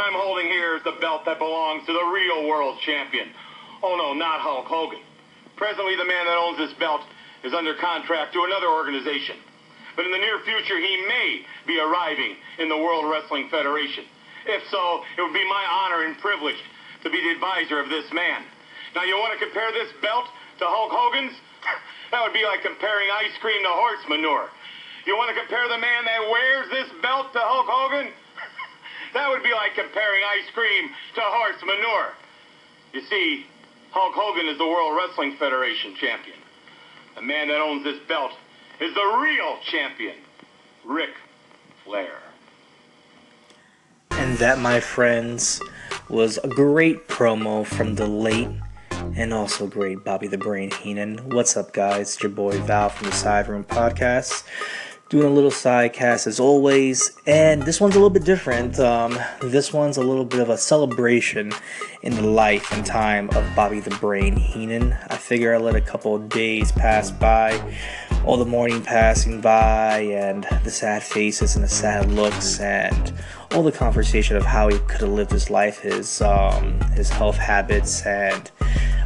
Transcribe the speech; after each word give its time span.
I'm 0.00 0.16
holding 0.16 0.46
here 0.48 0.76
is 0.76 0.82
the 0.82 0.96
belt 1.00 1.24
that 1.26 1.38
belongs 1.38 1.84
to 1.86 1.92
the 1.92 2.06
real 2.08 2.48
world 2.48 2.78
champion. 2.80 3.28
Oh 3.82 3.96
no, 3.96 4.12
not 4.16 4.40
Hulk 4.40 4.66
Hogan. 4.66 5.04
Presently, 5.56 5.96
the 5.96 6.08
man 6.08 6.24
that 6.24 6.40
owns 6.40 6.56
this 6.56 6.72
belt 6.80 7.02
is 7.44 7.52
under 7.52 7.74
contract 7.74 8.32
to 8.32 8.44
another 8.44 8.68
organization. 8.68 9.36
But 9.96 10.06
in 10.06 10.12
the 10.12 10.24
near 10.24 10.40
future, 10.40 10.80
he 10.80 11.04
may 11.08 11.44
be 11.66 11.78
arriving 11.80 12.36
in 12.58 12.68
the 12.68 12.76
World 12.76 13.04
Wrestling 13.10 13.48
Federation. 13.50 14.04
If 14.46 14.64
so, 14.70 15.04
it 15.18 15.20
would 15.20 15.36
be 15.36 15.44
my 15.44 15.64
honor 15.68 16.08
and 16.08 16.16
privilege 16.18 16.60
to 17.04 17.10
be 17.10 17.20
the 17.20 17.36
advisor 17.36 17.80
of 17.80 17.88
this 17.88 18.08
man. 18.12 18.44
Now, 18.94 19.04
you 19.04 19.16
want 19.20 19.36
to 19.36 19.44
compare 19.44 19.70
this 19.72 19.92
belt 20.00 20.26
to 20.58 20.64
Hulk 20.64 20.92
Hogan's? 20.92 21.36
That 22.10 22.26
would 22.26 22.34
be 22.34 22.42
like 22.42 22.66
comparing 22.66 23.06
ice 23.22 23.38
cream 23.38 23.62
to 23.62 23.70
horse 23.70 24.02
manure. 24.08 24.50
You 25.06 25.14
want 25.14 25.30
to 25.30 25.38
compare 25.38 25.62
the 25.70 25.78
man 25.78 26.02
that 26.10 26.26
wears 26.26 26.66
this 26.74 26.90
belt 27.00 27.30
to 27.32 27.38
Hulk 27.38 27.70
Hogan? 27.70 28.10
That 29.14 29.28
would 29.28 29.42
be 29.42 29.52
like 29.52 29.74
comparing 29.74 30.22
ice 30.24 30.50
cream 30.54 30.90
to 31.14 31.20
horse 31.20 31.60
manure. 31.64 32.12
You 32.92 33.02
see, 33.02 33.46
Hulk 33.90 34.14
Hogan 34.14 34.48
is 34.48 34.58
the 34.58 34.66
World 34.66 34.96
Wrestling 34.96 35.36
Federation 35.36 35.94
champion. 35.94 36.36
The 37.16 37.22
man 37.22 37.48
that 37.48 37.60
owns 37.60 37.84
this 37.84 37.98
belt 38.08 38.32
is 38.80 38.94
the 38.94 39.18
real 39.20 39.58
champion, 39.70 40.16
Ric 40.84 41.10
Flair. 41.84 42.18
And 44.12 44.38
that, 44.38 44.58
my 44.58 44.80
friends, 44.80 45.60
was 46.08 46.38
a 46.38 46.48
great 46.48 47.08
promo 47.08 47.66
from 47.66 47.96
the 47.96 48.06
late 48.06 48.48
and 49.16 49.32
also 49.32 49.66
great 49.66 50.04
Bobby 50.04 50.28
the 50.28 50.38
Brain 50.38 50.70
Heenan. 50.70 51.30
What's 51.30 51.56
up, 51.56 51.72
guys? 51.72 52.14
It's 52.14 52.22
your 52.22 52.30
boy 52.30 52.58
Val 52.62 52.90
from 52.90 53.08
the 53.08 53.16
Side 53.16 53.48
Room 53.48 53.64
Podcast. 53.64 54.44
Doing 55.10 55.26
a 55.26 55.30
little 55.30 55.50
side 55.50 55.92
cast 55.92 56.28
as 56.28 56.38
always, 56.38 57.18
and 57.26 57.64
this 57.64 57.80
one's 57.80 57.96
a 57.96 57.98
little 57.98 58.10
bit 58.10 58.24
different. 58.24 58.78
Um, 58.78 59.18
this 59.40 59.72
one's 59.72 59.96
a 59.96 60.02
little 60.02 60.24
bit 60.24 60.38
of 60.38 60.50
a 60.50 60.56
celebration 60.56 61.50
in 62.02 62.14
the 62.14 62.22
life 62.22 62.72
and 62.72 62.86
time 62.86 63.28
of 63.30 63.44
Bobby 63.56 63.80
the 63.80 63.90
Brain 63.96 64.36
Heenan. 64.36 64.92
I 65.08 65.16
figure 65.16 65.52
I 65.52 65.58
let 65.58 65.74
a 65.74 65.80
couple 65.80 66.16
days 66.20 66.70
pass 66.70 67.10
by 67.10 67.60
all 68.24 68.36
the 68.36 68.44
morning 68.44 68.84
passing 68.84 69.40
by 69.40 69.98
and 69.98 70.46
the 70.62 70.70
sad 70.70 71.02
faces 71.02 71.56
and 71.56 71.64
the 71.64 71.68
sad 71.68 72.12
looks 72.12 72.60
and 72.60 73.12
all 73.50 73.64
the 73.64 73.72
conversation 73.72 74.36
of 74.36 74.44
how 74.44 74.68
he 74.68 74.78
could 74.78 75.00
have 75.00 75.10
lived 75.10 75.32
his 75.32 75.50
life, 75.50 75.80
his 75.80 76.22
um, 76.22 76.80
his 76.92 77.10
health 77.10 77.36
habits, 77.36 78.06
and 78.06 78.52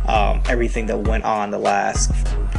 um, 0.06 0.42
everything 0.50 0.84
that 0.84 0.98
went 0.98 1.24
on 1.24 1.50
the 1.50 1.58
last 1.58 2.10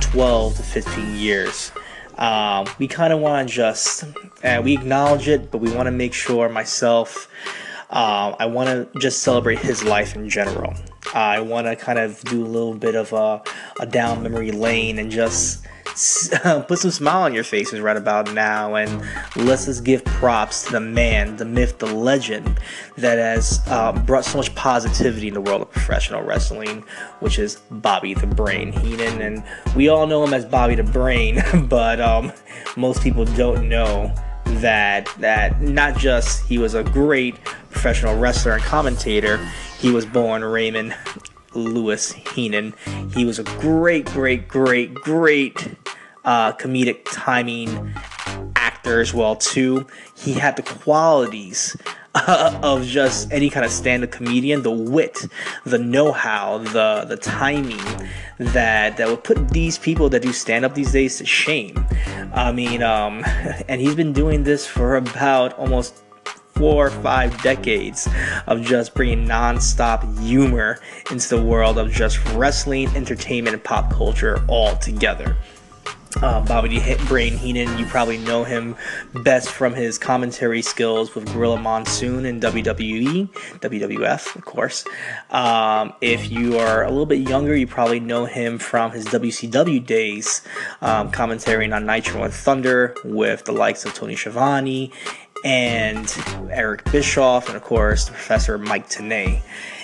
12 0.02 0.56
to 0.56 0.64
15 0.64 1.16
years. 1.16 1.72
Um, 2.18 2.68
we 2.80 2.88
kind 2.88 3.12
of 3.12 3.20
want 3.20 3.48
to 3.48 3.54
just, 3.54 4.06
and 4.42 4.64
we 4.64 4.74
acknowledge 4.74 5.28
it, 5.28 5.52
but 5.52 5.60
we 5.60 5.72
want 5.72 5.88
to 5.88 5.92
make 5.92 6.14
sure 6.14 6.48
myself, 6.50 7.28
um, 7.90 8.36
I 8.40 8.46
want 8.46 8.70
to 8.70 9.00
just 9.00 9.22
celebrate 9.22 9.60
his 9.60 9.84
life 9.84 10.16
in 10.16 10.30
general. 10.30 10.74
I 11.14 11.40
want 11.40 11.68
to 11.68 11.76
kind 11.76 12.00
of 12.00 12.22
do 12.26 12.44
a 12.44 12.48
little 12.48 12.74
bit 12.74 12.96
of 12.96 13.14
a, 13.14 13.42
a 13.80 13.86
down 13.86 14.24
memory 14.24 14.52
lane 14.52 15.00
and 15.00 15.12
just 15.12 15.66
put 16.68 16.78
some 16.78 16.92
smile 16.92 17.24
on 17.24 17.34
your 17.34 17.46
faces 17.46 17.80
right 17.80 17.96
about 17.96 18.34
now 18.34 18.76
and 18.76 19.02
let's 19.38 19.66
just 19.66 19.86
give 19.86 20.04
props 20.04 20.66
to 20.66 20.74
the 20.74 20.80
man, 20.82 21.38
the 21.38 21.46
myth, 21.46 21.80
the 21.80 21.86
legend 21.86 22.60
that 22.98 23.18
has 23.18 23.62
uh, 23.68 23.94
brought 23.94 24.26
so 24.26 24.38
much 24.38 24.54
positivity 24.56 25.30
in 25.30 25.34
the 25.34 25.40
world 25.40 25.62
of 25.62 25.72
professional 25.72 26.22
wrestling, 26.22 26.84
which 27.22 27.40
is 27.40 27.62
Bobby 27.72 28.14
the 28.14 28.28
Brain 28.28 28.74
Heenan. 28.74 29.22
And 29.22 29.44
we 29.74 29.88
all 29.88 30.06
know 30.06 30.22
him 30.26 30.34
as 30.34 30.44
Bobby 30.44 30.76
the 30.76 30.84
Brain, 30.84 31.42
but 31.70 32.02
um, 32.02 32.34
most 32.76 33.02
people 33.02 33.24
don't 33.24 33.70
know 33.70 34.14
that 34.46 35.10
that 35.20 35.62
not 35.62 35.98
just 35.98 36.46
he 36.46 36.58
was 36.58 36.74
a 36.74 36.84
great 36.84 37.42
professional 37.72 38.18
wrestler 38.18 38.54
and 38.54 38.64
commentator, 38.64 39.38
he 39.80 39.92
was 39.92 40.06
born 40.06 40.44
Raymond 40.44 40.94
Lewis 41.56 42.12
Heenan. 42.12 42.74
He 43.14 43.26
was 43.26 43.40
a 43.40 43.44
great, 43.44 44.06
great, 44.06 44.48
great, 44.48 44.94
great 44.94 45.76
uh, 46.24 46.54
comedic 46.54 47.06
timing 47.06 47.94
actor 48.56 49.00
as 49.02 49.14
well 49.14 49.36
too. 49.36 49.88
He 50.16 50.34
had 50.34 50.56
the 50.56 50.64
qualities 50.64 51.76
uh, 52.16 52.60
of 52.64 52.86
just 52.86 53.32
any 53.32 53.50
kind 53.50 53.66
of 53.66 53.72
stand-up 53.72 54.12
comedian, 54.12 54.62
the 54.64 54.72
wit, 54.72 55.26
the 55.66 55.78
know-how, 55.78 56.60
the 56.60 57.06
the 57.08 57.18
timing 57.18 57.84
that 58.38 58.98
that 58.98 59.08
would 59.08 59.24
put 59.24 59.50
these 59.50 59.78
people 59.78 60.10
that 60.10 60.22
do 60.22 60.32
stand-up 60.32 60.74
these 60.74 60.92
days 60.92 61.18
to 61.18 61.26
shame. 61.26 61.86
I 62.34 62.52
mean, 62.52 62.82
um, 62.84 63.24
and 63.68 63.82
he's 63.82 63.96
been 63.96 64.14
doing 64.14 64.44
this 64.44 64.66
for 64.66 64.96
about 64.96 65.54
almost 65.54 66.05
four 66.56 66.88
or 66.88 66.92
five 66.92 67.42
decades 67.42 68.08
of 68.48 68.62
just 68.62 68.94
bringing 68.94 69.28
non-stop 69.28 70.04
humor 70.20 70.80
into 71.12 71.30
the 71.30 71.42
world 71.42 71.78
of 71.78 71.92
just 71.92 72.24
wrestling, 72.34 72.88
entertainment, 72.96 73.54
and 73.54 73.64
pop 73.64 73.92
culture 73.92 74.44
all 74.48 74.76
together. 74.78 75.36
Um, 76.22 76.46
Bobby 76.46 76.80
the 76.80 77.06
Brain 77.08 77.36
Heenan, 77.36 77.78
you 77.78 77.86
probably 77.86 78.18
know 78.18 78.46
him 78.46 78.78
best 79.14 79.50
from 79.52 79.74
his 79.74 79.98
commentary 79.98 80.62
skills 80.62 81.14
with 81.14 81.32
Gorilla 81.34 81.60
Monsoon 81.60 82.26
in 82.26 82.40
WWE, 82.40 83.28
WWF, 83.60 84.34
of 84.36 84.46
course. 84.46 84.86
Um, 85.30 85.94
if 86.00 86.32
you 86.32 86.58
are 86.58 86.86
a 86.86 86.90
little 86.90 87.06
bit 87.06 87.28
younger, 87.28 87.54
you 87.54 87.68
probably 87.68 88.00
know 88.00 88.24
him 88.24 88.60
from 88.60 88.92
his 88.92 89.04
WCW 89.06 89.86
days, 89.86 90.42
um, 90.82 91.12
commentating 91.12 91.76
on 91.76 91.86
Nitro 91.86 92.24
and 92.24 92.34
Thunder 92.34 92.96
with 93.04 93.44
the 93.44 93.52
likes 93.52 93.84
of 93.84 93.94
Tony 93.94 94.16
Schiavone 94.16 94.94
and 95.46 96.12
Eric 96.50 96.84
Bischoff, 96.92 97.48
and 97.48 97.56
of 97.56 97.64
course, 97.64 98.10
Professor 98.10 98.58
Mike 98.58 98.90
Tenay. 98.90 99.42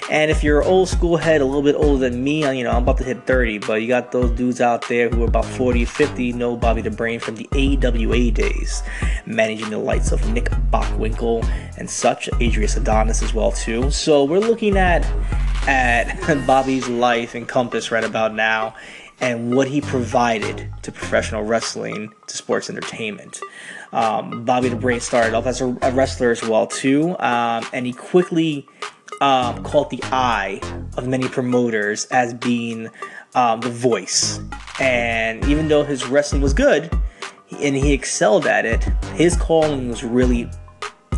And 0.09 0.31
if 0.31 0.43
you're 0.43 0.61
an 0.61 0.67
old 0.67 0.89
school 0.89 1.15
head, 1.15 1.39
a 1.39 1.45
little 1.45 1.61
bit 1.61 1.75
older 1.75 2.09
than 2.09 2.21
me, 2.21 2.39
you 2.57 2.63
know, 2.63 2.71
I'm 2.71 2.83
about 2.83 2.97
to 2.97 3.03
hit 3.03 3.25
30, 3.27 3.59
but 3.59 3.81
you 3.81 3.87
got 3.87 4.11
those 4.11 4.31
dudes 4.31 4.59
out 4.59 4.89
there 4.89 5.07
who 5.07 5.23
are 5.23 5.27
about 5.27 5.45
40, 5.45 5.85
50, 5.85 6.33
know 6.33 6.57
Bobby 6.57 6.81
the 6.81 6.89
Brain 6.89 7.19
from 7.19 7.35
the 7.35 7.47
AWA 7.53 8.31
days, 8.31 8.81
managing 9.27 9.69
the 9.69 9.77
lights 9.77 10.11
of 10.11 10.27
Nick 10.33 10.49
Bockwinkel 10.71 11.45
and 11.77 11.87
such, 11.89 12.27
Adrian 12.39 12.69
Adonis 12.75 13.21
as 13.21 13.33
well 13.33 13.51
too. 13.51 13.91
So 13.91 14.23
we're 14.23 14.39
looking 14.39 14.77
at 14.77 15.05
at 15.67 16.45
Bobby's 16.47 16.89
life 16.89 17.35
and 17.35 17.47
compass 17.47 17.91
right 17.91 18.03
about 18.03 18.33
now 18.33 18.73
and 19.21 19.55
what 19.55 19.67
he 19.67 19.79
provided 19.79 20.73
to 20.81 20.91
professional 20.91 21.43
wrestling, 21.43 22.11
to 22.27 22.35
sports 22.35 22.69
entertainment. 22.69 23.39
Um, 23.93 24.43
Bobby 24.43 24.69
the 24.69 24.75
Brain 24.75 24.99
started 24.99 25.33
off 25.33 25.45
as 25.45 25.61
a, 25.61 25.77
a 25.81 25.91
wrestler 25.91 26.31
as 26.31 26.43
well 26.43 26.65
too, 26.67 27.15
um, 27.19 27.65
and 27.71 27.85
he 27.85 27.93
quickly 27.93 28.67
um, 29.21 29.63
caught 29.63 29.91
the 29.91 30.01
eye 30.05 30.59
of 30.97 31.07
many 31.07 31.27
promoters 31.27 32.05
as 32.05 32.33
being 32.33 32.89
um, 33.35 33.61
the 33.61 33.69
voice. 33.69 34.39
And 34.79 35.45
even 35.45 35.67
though 35.67 35.83
his 35.83 36.07
wrestling 36.07 36.41
was 36.41 36.53
good 36.53 36.91
and 37.51 37.75
he 37.75 37.93
excelled 37.93 38.47
at 38.47 38.65
it, 38.65 38.83
his 39.13 39.37
calling 39.37 39.89
was 39.89 40.03
really 40.03 40.49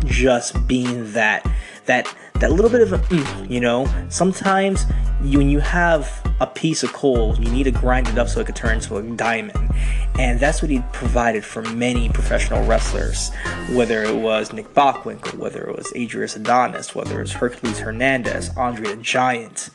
just 0.04 0.66
being 0.66 1.10
that 1.12 1.50
that 1.86 2.12
that 2.40 2.52
little 2.52 2.70
bit 2.70 2.80
of 2.80 2.92
a 2.92 2.98
mm, 2.98 3.50
you 3.50 3.60
know? 3.60 3.86
Sometimes 4.08 4.86
you, 5.22 5.38
when 5.38 5.48
you 5.48 5.60
have 5.60 6.10
a 6.40 6.46
piece 6.46 6.82
of 6.82 6.92
coal 6.92 7.36
you 7.38 7.50
need 7.50 7.64
to 7.64 7.70
grind 7.70 8.08
it 8.08 8.18
up 8.18 8.28
so 8.28 8.40
it 8.40 8.46
could 8.46 8.56
turn 8.56 8.76
into 8.76 8.96
a 8.96 9.02
diamond. 9.02 9.70
And 10.18 10.38
that's 10.38 10.62
what 10.62 10.70
he 10.70 10.82
provided 10.92 11.44
for 11.44 11.62
many 11.62 12.08
professional 12.08 12.64
wrestlers 12.66 13.30
whether 13.72 14.02
it 14.02 14.14
was 14.14 14.52
nick 14.52 14.72
bockwinkel 14.74 15.34
whether 15.38 15.64
it 15.64 15.76
was 15.76 15.92
adrian 15.94 16.30
adonis 16.36 16.94
whether 16.94 17.18
it 17.18 17.22
was 17.22 17.32
hercules 17.32 17.78
hernandez 17.78 18.50
andre 18.56 18.94
the 18.94 19.02
giant 19.02 19.70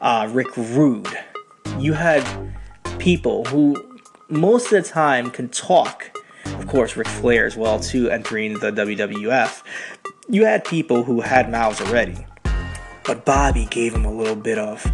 uh, 0.00 0.28
rick 0.30 0.56
rude. 0.56 1.16
You 1.78 1.94
had 1.94 2.24
people 2.98 3.44
who 3.46 3.98
most 4.28 4.72
of 4.72 4.82
the 4.82 4.88
time 4.88 5.30
can 5.30 5.48
talk. 5.48 6.10
Of 6.46 6.66
course 6.66 6.96
Ric 6.96 7.08
Flair 7.08 7.46
as 7.46 7.56
well 7.56 7.80
too 7.80 8.10
entering 8.10 8.54
the 8.54 8.70
WWF 8.70 9.62
you 10.28 10.44
had 10.44 10.64
people 10.64 11.04
who 11.04 11.20
had 11.20 11.50
mouths 11.50 11.80
already. 11.80 12.26
But 13.04 13.26
Bobby 13.26 13.66
gave 13.66 13.94
him 13.94 14.04
a 14.04 14.12
little 14.12 14.36
bit 14.36 14.58
of 14.58 14.90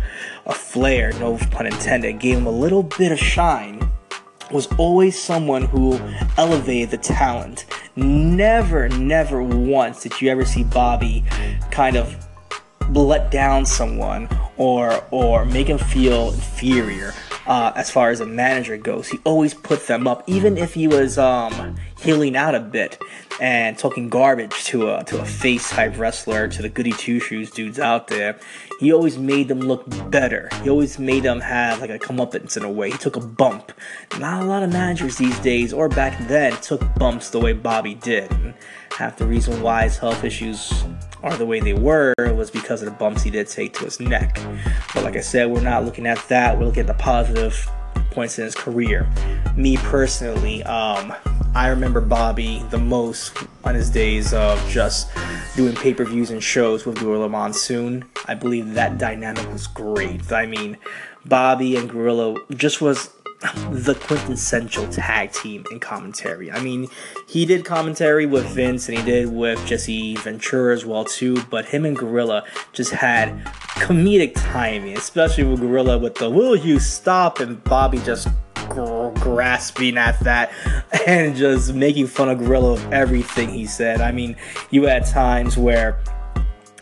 a 0.47 0.53
flair, 0.53 1.12
no 1.21 1.38
pun 1.50 1.67
intended, 1.67 2.19
gave 2.19 2.38
him 2.38 2.47
a 2.47 2.50
little 2.50 2.82
bit 2.82 3.12
of 3.12 3.19
shine. 3.19 3.88
Was 4.50 4.67
always 4.79 5.17
someone 5.17 5.62
who 5.62 5.97
elevated 6.37 6.91
the 6.91 6.99
talent. 6.99 7.67
Never, 7.94 8.88
never 8.88 9.43
once 9.43 10.03
did 10.03 10.21
you 10.21 10.29
ever 10.29 10.44
see 10.44 10.65
Bobby 10.65 11.25
kind 11.71 11.97
of 11.97 12.26
let 12.91 13.31
down 13.31 13.65
someone 13.65 14.29
or 14.56 15.05
or 15.12 15.44
make 15.44 15.69
him 15.69 15.79
feel 15.79 16.33
inferior 16.33 17.15
uh, 17.47 17.73
as 17.76 17.91
far 17.91 18.11
as 18.11 18.21
a 18.21 18.26
manager 18.26 18.76
goes. 18.76 19.09
He 19.09 19.19
always 19.25 19.55
put 19.55 19.87
them 19.87 20.06
up, 20.06 20.25
even 20.26 20.59
if 20.59 20.75
he 20.75 20.88
was 20.88 21.19
um, 21.19 21.76
healing 22.00 22.37
out 22.37 22.55
a 22.55 22.61
bit 22.61 22.99
and 23.41 23.79
talking 23.79 24.08
garbage 24.08 24.64
to 24.64 24.91
a 24.91 25.05
to 25.05 25.20
a 25.20 25.25
face 25.25 25.70
type 25.70 25.99
wrestler, 25.99 26.49
to 26.49 26.62
the 26.62 26.69
goody 26.69 26.93
two 26.93 27.20
shoes 27.20 27.50
dudes 27.50 27.79
out 27.79 28.08
there. 28.08 28.38
He 28.79 28.93
always 28.93 29.19
made 29.19 29.49
them 29.49 29.61
look 29.61 29.85
better. 30.11 30.49
He 30.62 30.70
always 30.70 30.99
made 30.99 31.23
them 31.23 31.41
have 31.41 31.81
like 31.81 31.91
a 31.91 31.99
comeuppance 31.99 32.56
in 32.56 32.64
a 32.64 32.70
way. 32.70 32.91
He 32.91 32.99
took 32.99 33.17
a 33.17 33.20
bump. 33.20 33.73
Not 34.19 34.43
a 34.43 34.47
lot 34.47 34.62
of 34.62 34.73
managers 34.73 35.17
these 35.17 35.38
days 35.41 35.73
or 35.73 35.88
back 35.88 36.26
then 36.29 36.52
took 36.61 36.82
bumps 36.94 37.31
the 37.31 37.38
way 37.38 37.52
Bobby 37.52 37.94
did. 37.94 38.31
And 38.32 38.55
half 38.97 39.17
the 39.17 39.26
reason 39.26 39.62
why 39.62 39.85
his 39.85 39.99
health 39.99 40.25
issues 40.25 40.85
are 41.23 41.37
the 41.37 41.47
way 41.47 41.61
they 41.61 41.75
were 41.75 42.14
was 42.19 42.50
because 42.50 42.81
of 42.81 42.87
the 42.87 42.94
bumps 42.97 43.23
he 43.23 43.31
did 43.31 43.49
take 43.49 43.75
to 43.75 43.85
his 43.85 44.00
neck. 44.00 44.41
But 44.94 45.05
like 45.05 45.17
I 45.17 45.20
said, 45.20 45.50
we're 45.50 45.61
not 45.61 45.85
looking 45.85 46.06
at 46.06 46.26
that. 46.29 46.58
We're 46.58 46.64
looking 46.64 46.81
at 46.81 46.87
the 46.87 46.94
positive 46.94 47.70
points 48.11 48.38
in 48.38 48.44
his 48.44 48.55
career. 48.55 49.08
Me 49.56 49.76
personally, 49.76 50.62
um, 50.64 51.14
I 51.52 51.69
remember 51.69 52.00
Bobby 52.00 52.64
the 52.70 52.79
most 52.79 53.37
on 53.64 53.75
his 53.75 53.91
days 53.91 54.32
of 54.32 54.64
just 54.69 55.11
doing 55.56 55.75
pay 55.75 55.93
per 55.93 56.05
views 56.05 56.31
and 56.31 56.43
shows 56.43 56.87
with 56.87 56.99
Gorilla 57.00 57.29
Monsoon. 57.29 58.05
I 58.26 58.35
believe 58.35 58.75
that 58.75 58.99
dynamic 58.99 59.50
was 59.52 59.67
great. 59.67 60.31
I 60.31 60.47
mean, 60.47 60.79
Bobby 61.25 61.76
and 61.76 61.91
Gorilla 61.91 62.37
just 62.55 62.81
was 62.81 63.11
the 63.70 63.94
quintessential 63.94 64.87
tag 64.88 65.32
team 65.32 65.64
in 65.73 65.81
commentary. 65.81 66.52
I 66.52 66.61
mean, 66.61 66.88
he 67.26 67.47
did 67.47 67.64
commentary 67.64 68.26
with 68.26 68.47
Vince 68.47 68.88
and 68.88 68.97
he 68.97 69.05
did 69.05 69.32
with 69.32 69.64
Jesse 69.67 70.17
Ventura 70.17 70.73
as 70.75 70.85
well 70.85 71.05
too, 71.05 71.43
but 71.50 71.64
him 71.64 71.85
and 71.85 71.97
Gorilla 71.97 72.44
just 72.73 72.93
had 72.93 73.44
comedic 73.76 74.32
timing, 74.35 74.97
especially 74.97 75.44
with 75.44 75.61
Gorilla 75.61 75.99
with 75.99 76.14
the 76.17 76.31
"Will 76.31 76.55
you 76.55 76.79
stop?" 76.79 77.41
and 77.41 77.62
Bobby 77.64 77.99
just 77.99 78.29
grasping 78.71 79.99
at 79.99 80.19
that 80.21 80.53
and 81.07 81.37
just 81.37 81.75
making 81.75 82.07
fun 82.07 82.29
of 82.29 82.39
Gorilla 82.39 82.73
of 82.73 82.93
everything 82.93 83.49
he 83.49 83.67
said. 83.67 84.01
I 84.01 84.13
mean, 84.13 84.37
you 84.71 84.85
had 84.85 85.07
times 85.07 85.57
where 85.57 86.01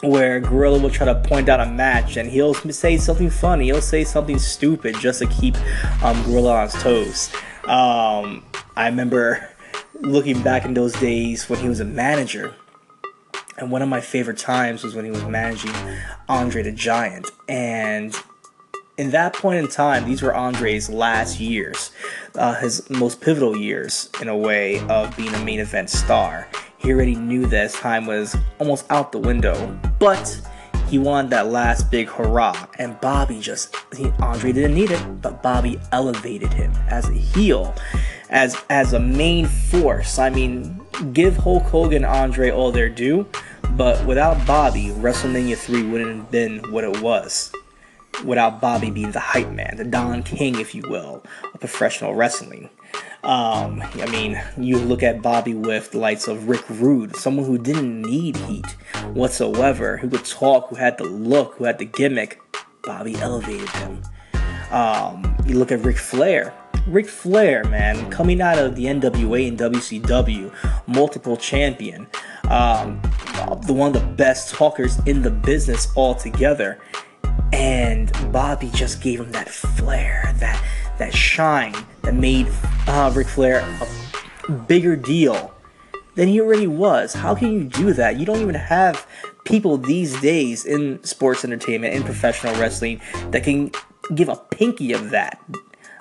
where 0.02 0.38
Gorilla 0.38 0.78
will 0.78 0.90
try 0.90 1.06
to 1.06 1.16
point 1.28 1.48
out 1.48 1.60
a 1.60 1.66
match 1.66 2.16
and 2.16 2.30
he'll 2.30 2.54
say 2.54 2.96
something 2.96 3.30
funny, 3.30 3.66
he'll 3.66 3.80
say 3.80 4.04
something 4.04 4.38
stupid 4.38 4.96
just 5.00 5.18
to 5.18 5.26
keep 5.26 5.56
um, 6.02 6.22
Gorilla 6.22 6.54
on 6.54 6.70
his 6.70 6.74
toes. 6.82 7.30
Um, 7.64 8.44
I 8.76 8.86
remember 8.86 9.48
looking 10.00 10.42
back 10.42 10.64
in 10.64 10.74
those 10.74 10.92
days 10.94 11.48
when 11.48 11.58
he 11.58 11.68
was 11.68 11.80
a 11.80 11.84
manager, 11.84 12.54
and 13.56 13.72
one 13.72 13.82
of 13.82 13.88
my 13.88 14.00
favorite 14.00 14.38
times 14.38 14.84
was 14.84 14.94
when 14.94 15.04
he 15.04 15.10
was 15.10 15.24
managing 15.24 15.72
Andre 16.28 16.62
the 16.62 16.72
Giant. 16.72 17.30
And 17.48 18.14
in 18.98 19.12
that 19.12 19.32
point 19.32 19.58
in 19.60 19.68
time, 19.68 20.04
these 20.04 20.22
were 20.22 20.34
Andre's 20.34 20.90
last 20.90 21.38
years, 21.38 21.92
uh, 22.34 22.54
his 22.56 22.90
most 22.90 23.20
pivotal 23.20 23.56
years 23.56 24.10
in 24.20 24.28
a 24.28 24.36
way 24.36 24.80
of 24.88 25.16
being 25.16 25.32
a 25.34 25.44
main 25.44 25.60
event 25.60 25.88
star. 25.88 26.48
He 26.78 26.92
already 26.92 27.14
knew 27.14 27.46
that 27.46 27.62
his 27.62 27.72
time 27.74 28.06
was 28.06 28.36
almost 28.58 28.84
out 28.90 29.12
the 29.12 29.18
window, 29.18 29.78
but 30.00 30.40
he 30.88 30.98
wanted 30.98 31.30
that 31.30 31.46
last 31.46 31.90
big 31.90 32.08
hurrah. 32.08 32.66
And 32.78 33.00
Bobby 33.00 33.40
just, 33.40 33.74
he, 33.96 34.10
Andre 34.18 34.52
didn't 34.52 34.74
need 34.74 34.90
it, 34.90 35.22
but 35.22 35.42
Bobby 35.44 35.80
elevated 35.92 36.52
him 36.52 36.72
as 36.88 37.08
a 37.08 37.14
heel, 37.14 37.74
as 38.30 38.60
as 38.68 38.94
a 38.94 39.00
main 39.00 39.46
force. 39.46 40.18
I 40.18 40.30
mean, 40.30 40.80
give 41.12 41.36
Hulk 41.36 41.62
Hogan, 41.64 42.04
Andre 42.04 42.50
all 42.50 42.72
their 42.72 42.88
due, 42.88 43.28
but 43.76 44.04
without 44.06 44.44
Bobby, 44.44 44.88
WrestleMania 44.88 45.56
3 45.56 45.84
wouldn't 45.84 46.16
have 46.16 46.30
been 46.32 46.72
what 46.72 46.82
it 46.82 47.00
was. 47.00 47.52
Without 48.24 48.60
Bobby 48.60 48.90
being 48.90 49.12
the 49.12 49.20
hype 49.20 49.50
man, 49.50 49.76
the 49.76 49.84
Don 49.84 50.22
King, 50.22 50.58
if 50.58 50.74
you 50.74 50.82
will, 50.88 51.22
of 51.54 51.60
professional 51.60 52.14
wrestling. 52.14 52.68
Um, 53.24 53.82
I 53.94 54.06
mean, 54.10 54.40
you 54.56 54.78
look 54.78 55.02
at 55.02 55.22
Bobby 55.22 55.54
with 55.54 55.90
the 55.90 55.98
likes 55.98 56.28
of 56.28 56.48
Rick 56.48 56.68
Rude, 56.68 57.16
someone 57.16 57.46
who 57.46 57.58
didn't 57.58 58.02
need 58.02 58.36
heat 58.36 58.66
whatsoever, 59.12 59.96
who 59.96 60.08
could 60.08 60.24
talk, 60.24 60.68
who 60.68 60.76
had 60.76 60.98
the 60.98 61.04
look, 61.04 61.54
who 61.54 61.64
had 61.64 61.78
the 61.78 61.84
gimmick. 61.84 62.40
Bobby 62.82 63.16
elevated 63.16 63.68
him. 63.70 64.02
Um, 64.70 65.36
you 65.46 65.58
look 65.58 65.72
at 65.72 65.80
Ric 65.80 65.98
Flair. 65.98 66.54
Ric 66.86 67.06
Flair, 67.06 67.64
man, 67.64 68.10
coming 68.10 68.40
out 68.40 68.58
of 68.58 68.74
the 68.74 68.84
NWA 68.84 69.48
and 69.48 69.58
WCW, 69.58 70.50
multiple 70.86 71.36
champion, 71.36 72.06
um, 72.48 73.00
the 73.66 73.74
one 73.74 73.94
of 73.94 74.00
the 74.00 74.08
best 74.14 74.54
talkers 74.54 74.98
in 75.00 75.20
the 75.20 75.30
business 75.30 75.94
altogether. 75.96 76.80
And 77.52 78.12
Bobby 78.32 78.70
just 78.74 79.00
gave 79.00 79.20
him 79.20 79.32
that 79.32 79.48
flair, 79.48 80.34
that 80.38 80.62
that 80.98 81.14
shine 81.14 81.74
that 82.02 82.14
made 82.14 82.48
uh, 82.86 83.12
Ric 83.14 83.28
Flair 83.28 83.64
a 84.48 84.52
bigger 84.52 84.96
deal 84.96 85.54
than 86.14 86.28
he 86.28 86.40
already 86.40 86.66
was. 86.66 87.14
How 87.14 87.34
can 87.34 87.52
you 87.52 87.64
do 87.64 87.92
that? 87.92 88.18
You 88.18 88.26
don't 88.26 88.40
even 88.40 88.56
have 88.56 89.06
people 89.44 89.78
these 89.78 90.20
days 90.20 90.64
in 90.64 91.02
sports 91.04 91.44
entertainment, 91.44 91.94
in 91.94 92.02
professional 92.02 92.54
wrestling, 92.56 93.00
that 93.30 93.44
can 93.44 93.70
give 94.14 94.28
a 94.28 94.36
pinky 94.36 94.92
of 94.92 95.10
that. 95.10 95.40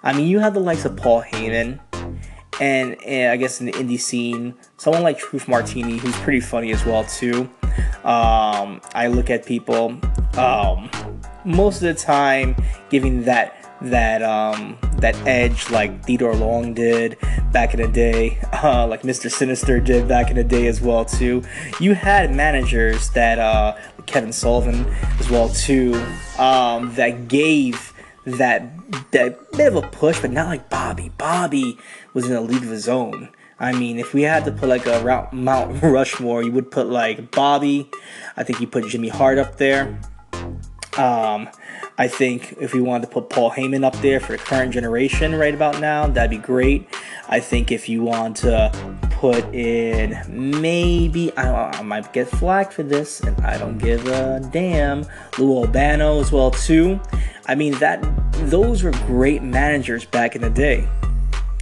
I 0.03 0.13
mean, 0.13 0.27
you 0.27 0.39
have 0.39 0.53
the 0.53 0.59
likes 0.59 0.85
of 0.85 0.95
Paul 0.97 1.21
Heyman, 1.21 1.79
and, 2.59 3.01
and 3.03 3.31
I 3.31 3.37
guess 3.37 3.59
in 3.59 3.67
the 3.67 3.73
indie 3.73 3.99
scene, 3.99 4.55
someone 4.77 5.03
like 5.03 5.19
Truth 5.19 5.47
Martini, 5.47 5.97
who's 5.97 6.15
pretty 6.17 6.39
funny 6.39 6.71
as 6.71 6.83
well 6.85 7.03
too. 7.03 7.49
Um, 8.03 8.81
I 8.95 9.07
look 9.07 9.29
at 9.29 9.45
people 9.45 9.99
um, 10.37 10.89
most 11.47 11.77
of 11.77 11.83
the 11.83 11.93
time 11.93 12.55
giving 12.89 13.23
that 13.23 13.53
that 13.81 14.21
um, 14.23 14.77
that 14.97 15.15
edge 15.27 15.69
like 15.69 16.03
Theodore 16.03 16.35
Long 16.35 16.73
did 16.73 17.17
back 17.51 17.73
in 17.73 17.81
the 17.81 17.87
day, 17.87 18.39
uh, 18.63 18.85
like 18.87 19.03
Mr. 19.03 19.31
Sinister 19.31 19.79
did 19.79 20.07
back 20.07 20.29
in 20.29 20.35
the 20.35 20.43
day 20.43 20.67
as 20.67 20.81
well 20.81 21.05
too. 21.05 21.43
You 21.79 21.95
had 21.95 22.33
managers 22.33 23.09
that 23.11 23.39
uh, 23.39 23.77
Kevin 24.05 24.33
Sullivan 24.33 24.85
as 25.19 25.29
well 25.29 25.49
too 25.49 25.93
um, 26.37 26.93
that 26.95 27.27
gave 27.27 27.93
that 28.25 28.69
that 29.11 29.51
bit 29.53 29.67
of 29.67 29.75
a 29.75 29.87
push, 29.87 30.19
but 30.19 30.31
not 30.31 30.47
like 30.47 30.69
Bobby. 30.69 31.11
Bobby 31.17 31.77
was 32.13 32.29
in 32.29 32.35
a 32.35 32.41
league 32.41 32.63
of 32.63 32.69
his 32.69 32.89
own. 32.89 33.29
I 33.59 33.73
mean, 33.73 33.97
if 33.97 34.13
we 34.13 34.21
had 34.21 34.45
to 34.45 34.51
put 34.51 34.69
like 34.69 34.85
a 34.85 35.29
Mount 35.31 35.81
Rushmore, 35.83 36.43
you 36.43 36.51
would 36.51 36.69
put 36.69 36.87
like 36.87 37.31
Bobby. 37.31 37.89
I 38.35 38.43
think 38.43 38.59
you 38.59 38.67
put 38.67 38.87
Jimmy 38.87 39.09
Hart 39.09 39.37
up 39.37 39.57
there. 39.57 39.99
Um, 40.97 41.49
I 41.97 42.07
think 42.07 42.55
if 42.59 42.73
we 42.73 42.81
wanted 42.81 43.07
to 43.07 43.13
put 43.13 43.29
Paul 43.29 43.51
Heyman 43.51 43.83
up 43.83 43.95
there 43.97 44.19
for 44.19 44.31
the 44.31 44.37
current 44.37 44.73
generation 44.73 45.35
right 45.35 45.53
about 45.53 45.79
now, 45.79 46.07
that'd 46.07 46.29
be 46.29 46.37
great. 46.37 46.87
I 47.27 47.39
think 47.39 47.71
if 47.71 47.87
you 47.87 48.03
want 48.03 48.37
to 48.37 48.71
put 49.11 49.43
in 49.53 50.15
maybe 50.29 51.35
I, 51.35 51.71
I 51.71 51.81
might 51.81 52.13
get 52.13 52.27
flagged 52.27 52.73
for 52.73 52.83
this, 52.83 53.19
and 53.21 53.39
I 53.41 53.57
don't 53.57 53.77
give 53.77 54.07
a 54.07 54.39
damn. 54.51 55.05
Lou 55.37 55.57
Albano 55.57 56.19
as 56.19 56.31
well 56.31 56.51
too. 56.51 56.99
I 57.45 57.55
mean 57.55 57.73
that 57.79 58.01
those 58.49 58.83
were 58.83 58.91
great 58.91 59.41
managers 59.43 60.05
back 60.05 60.35
in 60.35 60.41
the 60.41 60.49
day. 60.49 60.87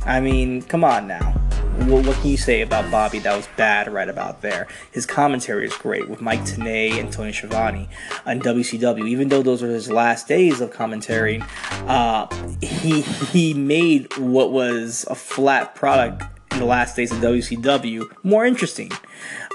I 0.06 0.20
mean, 0.20 0.62
come 0.62 0.84
on 0.84 1.08
now 1.08 1.45
what, 1.76 2.06
what, 2.06 2.16
can 2.18 2.30
you 2.30 2.38
say 2.38 2.62
about 2.62 2.90
Bobby 2.90 3.20
that 3.20 3.36
was 3.36 3.48
bad 3.58 3.92
right 3.92 4.08
about 4.08 4.42
there? 4.42 4.68
His 4.92 5.06
commentary 5.06 5.66
is 5.66 5.74
great 5.76 6.08
with 6.08 6.22
Mike 6.22 6.42
Tenay 6.42 7.00
and 7.00 7.12
Tony 7.12 7.34
Schiavone 7.34 7.90
on 8.26 8.40
WCW. 8.40 9.08
Even 9.08 9.28
though 9.30 9.42
those 9.42 9.62
were 9.62 9.68
his 9.68 9.92
last 9.92 10.28
days 10.28 10.62
of 10.62 10.72
commentary, 10.72 11.44
uh, 11.88 12.28
he 12.62 13.02
he 13.02 13.54
made 13.54 14.16
what 14.18 14.52
was 14.52 15.06
a 15.10 15.16
flat 15.16 15.76
product 15.76 16.24
in 16.52 16.60
the 16.60 16.66
last 16.66 16.96
days 16.96 17.12
of 17.12 17.18
WCW 17.18 18.06
more 18.24 18.46
interesting. 18.46 18.90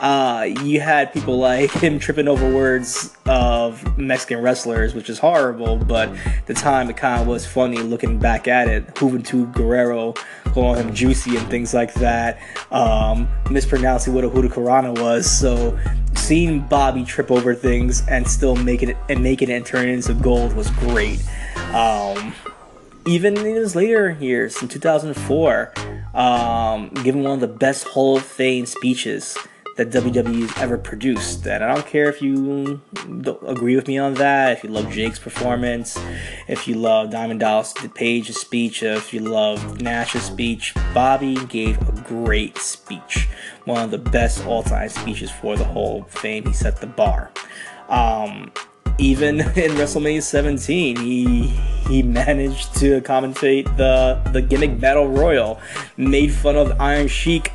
Uh, 0.01 0.49
you 0.63 0.81
had 0.81 1.13
people 1.13 1.37
like 1.39 1.71
him 1.73 1.99
tripping 1.99 2.27
over 2.27 2.51
words 2.51 3.15
of 3.27 3.99
Mexican 3.99 4.41
wrestlers, 4.41 4.95
which 4.95 5.11
is 5.11 5.19
horrible, 5.19 5.77
but 5.77 6.11
the 6.47 6.55
time 6.55 6.89
it 6.89 6.97
kind 6.97 7.21
of 7.21 7.27
was 7.27 7.47
funny 7.47 7.77
looking 7.77 8.19
back 8.19 8.49
at 8.49 8.67
it. 8.67 8.87
Juventud 8.95 9.53
Guerrero 9.53 10.15
calling 10.55 10.81
him 10.81 10.95
juicy 10.95 11.37
and 11.37 11.47
things 11.51 11.75
like 11.75 11.93
that, 11.95 12.41
um, 12.71 13.29
mispronouncing 13.51 14.15
what 14.15 14.25
a 14.25 14.31
Hurricanrana 14.31 14.99
was. 14.99 15.31
So 15.31 15.79
seeing 16.15 16.61
Bobby 16.61 17.05
trip 17.05 17.31
over 17.31 17.55
things 17.55 18.03
and 18.09 18.27
still 18.27 18.57
making 18.57 18.89
it 18.89 18.97
and 19.11 19.23
making 19.23 19.51
it 19.51 19.55
and 19.55 19.67
turn 19.67 19.87
it 19.87 19.93
into 19.93 20.15
gold 20.15 20.55
was 20.55 20.71
great. 20.71 21.23
Um, 21.75 22.33
even 23.07 23.37
in 23.37 23.55
his 23.55 23.77
later 23.77 24.17
years, 24.19 24.63
in 24.63 24.69
2004, 24.69 25.75
um, 26.15 26.89
given 27.05 27.23
one 27.23 27.33
of 27.33 27.41
the 27.41 27.49
best 27.49 27.85
Hall 27.85 28.17
of 28.17 28.25
Fame 28.25 28.65
speeches 28.65 29.37
that 29.77 29.91
WWE's 29.91 30.57
ever 30.59 30.77
produced. 30.77 31.47
And 31.47 31.65
I 31.65 31.75
don't 31.75 31.87
care 31.87 32.09
if 32.09 32.21
you 32.21 32.81
don't 33.21 33.43
agree 33.49 33.77
with 33.77 33.89
me 33.89 33.99
on 33.99 34.15
that, 34.15 34.59
if 34.59 34.65
you 34.65 34.71
love 34.71 34.91
Jake's 34.91 35.19
performance, 35.19 35.99
if 36.49 36.69
you 36.69 36.75
love 36.75 37.11
Diamond 37.11 37.41
Dallas 37.41 37.73
Page's 37.95 38.39
speech, 38.39 38.83
if 38.83 39.13
you 39.13 39.21
love 39.21 39.81
Nash's 39.81 40.23
speech. 40.23 40.75
Bobby 40.93 41.37
gave 41.47 41.81
a 41.89 42.01
great 42.03 42.59
speech, 42.59 43.29
one 43.65 43.83
of 43.83 43.91
the 43.91 43.99
best 43.99 44.45
all-time 44.47 44.89
speeches 44.89 45.31
for 45.31 45.57
the 45.57 45.65
whole 45.65 46.05
Fame. 46.05 46.47
He 46.47 46.53
set 46.53 46.81
the 46.81 46.87
bar. 46.87 47.31
Um, 47.89 48.53
even 48.99 49.41
in 49.41 49.73
WrestleMania 49.73 50.23
17, 50.23 50.97
he 50.97 51.47
he 51.89 52.03
managed 52.03 52.75
to 52.77 53.01
commentate 53.01 53.65
the 53.77 54.21
the 54.33 54.43
gimmick 54.43 54.79
battle 54.79 55.09
royal, 55.09 55.61
made 55.97 56.33
fun 56.33 56.57
of 56.57 56.79
Iron 56.81 57.09
Sheik 57.09 57.51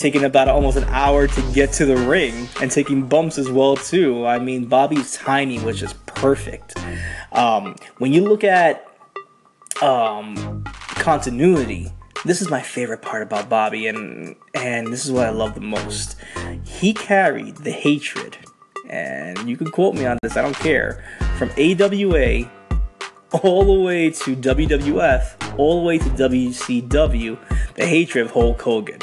taking 0.00 0.24
about 0.24 0.48
almost 0.48 0.78
an 0.78 0.84
hour 0.84 1.26
to 1.26 1.52
get 1.52 1.72
to 1.74 1.84
the 1.84 1.96
ring 1.96 2.48
and 2.60 2.70
taking 2.70 3.06
bumps 3.06 3.36
as 3.36 3.50
well 3.50 3.76
too. 3.76 4.26
I 4.26 4.38
mean, 4.38 4.64
Bobby's 4.64 5.14
tiny, 5.14 5.58
which 5.58 5.82
is 5.82 5.92
perfect. 6.06 6.74
Um, 7.32 7.76
when 7.98 8.12
you 8.12 8.22
look 8.24 8.42
at 8.42 8.88
um, 9.82 10.64
continuity, 10.64 11.92
this 12.24 12.40
is 12.40 12.50
my 12.50 12.62
favorite 12.62 13.02
part 13.02 13.22
about 13.22 13.48
Bobby, 13.48 13.86
and 13.86 14.36
and 14.54 14.88
this 14.88 15.04
is 15.04 15.12
what 15.12 15.26
I 15.26 15.30
love 15.30 15.54
the 15.54 15.60
most. 15.60 16.16
He 16.64 16.92
carried 16.92 17.58
the 17.58 17.70
hatred, 17.70 18.38
and 18.88 19.48
you 19.48 19.56
can 19.56 19.70
quote 19.70 19.94
me 19.94 20.06
on 20.06 20.18
this. 20.22 20.36
I 20.36 20.42
don't 20.42 20.56
care. 20.56 21.04
From 21.38 21.50
AWA 21.58 22.50
all 23.42 23.64
the 23.64 23.80
way 23.80 24.10
to 24.10 24.36
WWF, 24.36 25.39
all 25.56 25.80
the 25.80 25.86
way 25.86 25.98
to 25.98 26.04
WCW, 26.04 27.38
the 27.74 27.86
hatred 27.86 28.26
of 28.26 28.32
Hulk 28.32 28.60
Hogan. 28.60 29.00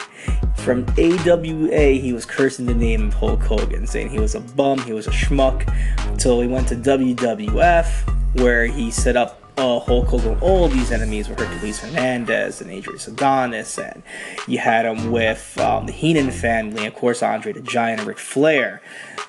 From 0.55 0.85
AWA, 0.97 1.91
he 1.91 2.11
was 2.13 2.25
cursing 2.25 2.65
the 2.65 2.73
name 2.73 3.07
of 3.07 3.13
Hulk 3.13 3.41
Hogan, 3.41 3.87
saying 3.87 4.09
he 4.09 4.19
was 4.19 4.35
a 4.35 4.41
bum, 4.41 4.79
he 4.79 4.93
was 4.93 5.07
a 5.07 5.11
schmuck, 5.11 5.65
until 6.09 6.41
he 6.41 6.47
went 6.47 6.67
to 6.69 6.75
WWF, 6.75 8.41
where 8.41 8.65
he 8.65 8.91
set 8.91 9.15
up 9.15 9.41
uh, 9.57 9.79
Hulk 9.79 10.07
Hogan. 10.07 10.37
All 10.41 10.67
these 10.67 10.91
enemies 10.91 11.27
were 11.29 11.35
Hercules 11.35 11.79
Hernandez 11.79 12.61
and 12.61 12.69
Adrian 12.69 12.99
Adonis, 13.07 13.77
and 13.77 14.03
you 14.47 14.59
had 14.59 14.85
him 14.85 15.11
with 15.11 15.57
um, 15.59 15.85
the 15.85 15.91
Heenan 15.91 16.31
family, 16.31 16.85
and 16.85 16.87
of 16.87 16.95
course 16.95 17.23
Andre 17.23 17.53
the 17.53 17.61
Giant 17.61 17.99
and 17.99 18.07
Ric 18.07 18.19
Flair, 18.19 18.81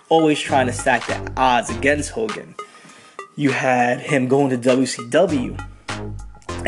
always 0.08 0.40
trying 0.40 0.66
to 0.66 0.72
stack 0.72 1.06
the 1.06 1.32
odds 1.36 1.70
against 1.70 2.10
Hogan. 2.10 2.54
You 3.36 3.50
had 3.50 4.00
him 4.00 4.28
going 4.28 4.50
to 4.50 4.58
WCW 4.58 5.64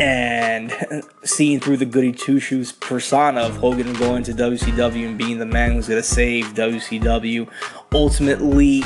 and 0.01 0.73
seeing 1.23 1.59
through 1.59 1.77
the 1.77 1.85
goody 1.85 2.11
two 2.11 2.39
shoes 2.39 2.71
persona 2.71 3.41
of 3.41 3.55
Hogan 3.57 3.93
going 3.93 4.23
to 4.23 4.33
WCW 4.33 5.05
and 5.05 5.17
being 5.17 5.37
the 5.37 5.45
man 5.45 5.73
who's 5.73 5.87
gonna 5.87 6.01
save 6.01 6.47
WCW, 6.53 7.47
ultimately 7.93 8.83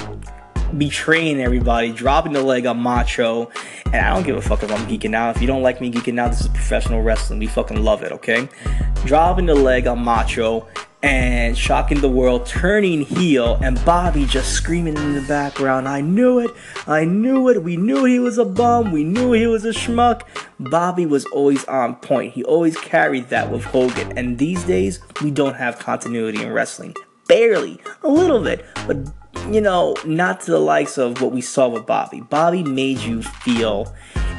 betraying 0.77 1.39
everybody, 1.39 1.93
dropping 1.93 2.33
the 2.33 2.41
leg 2.41 2.65
on 2.65 2.77
Macho, 2.77 3.49
and 3.85 3.95
I 3.95 4.13
don't 4.13 4.25
give 4.25 4.35
a 4.35 4.41
fuck 4.41 4.61
if 4.63 4.71
I'm 4.71 4.85
geeking 4.87 5.15
out. 5.15 5.35
If 5.35 5.41
you 5.41 5.47
don't 5.47 5.61
like 5.61 5.79
me 5.79 5.89
geeking 5.89 6.19
out, 6.19 6.31
this 6.31 6.41
is 6.41 6.47
professional 6.49 7.01
wrestling. 7.01 7.39
We 7.39 7.47
fucking 7.47 7.81
love 7.81 8.03
it, 8.03 8.11
okay? 8.11 8.49
Dropping 9.05 9.45
the 9.45 9.55
leg 9.55 9.87
on 9.87 10.03
Macho 10.03 10.67
and 11.05 11.55
shocking 11.55 12.01
the 12.01 12.09
world, 12.09 12.47
turning 12.47 13.01
heel, 13.01 13.59
and 13.61 13.83
Bobby 13.85 14.25
just 14.25 14.53
screaming 14.53 14.97
in 14.97 15.13
the 15.13 15.21
background, 15.21 15.87
I 15.87 16.01
knew 16.01 16.39
it, 16.39 16.49
I 16.87 17.05
knew 17.05 17.47
it, 17.49 17.61
we 17.61 17.77
knew 17.77 18.05
he 18.05 18.17
was 18.17 18.39
a 18.39 18.45
bum, 18.45 18.91
we 18.91 19.03
knew 19.03 19.31
he 19.31 19.45
was 19.45 19.65
a 19.65 19.69
schmuck. 19.69 20.23
Bobby 20.59 21.05
was 21.05 21.25
always 21.25 21.63
on 21.65 21.97
point. 21.97 22.33
He 22.33 22.43
always 22.43 22.75
carried 22.77 23.29
that 23.29 23.51
with 23.51 23.63
Hogan. 23.65 24.17
And 24.17 24.39
these 24.39 24.63
days, 24.63 24.99
we 25.21 25.29
don't 25.29 25.55
have 25.55 25.77
continuity 25.77 26.41
in 26.41 26.51
wrestling. 26.51 26.95
Barely, 27.27 27.79
a 28.01 28.07
little 28.07 28.41
bit, 28.41 28.65
but 28.87 28.97
you 29.51 29.61
know, 29.61 29.95
not 30.05 30.41
to 30.41 30.51
the 30.51 30.59
likes 30.59 30.97
of 30.97 31.21
what 31.21 31.31
we 31.31 31.41
saw 31.41 31.67
with 31.67 31.85
Bobby. 31.85 32.21
Bobby 32.21 32.63
made 32.63 32.97
you 32.99 33.21
feel 33.21 33.93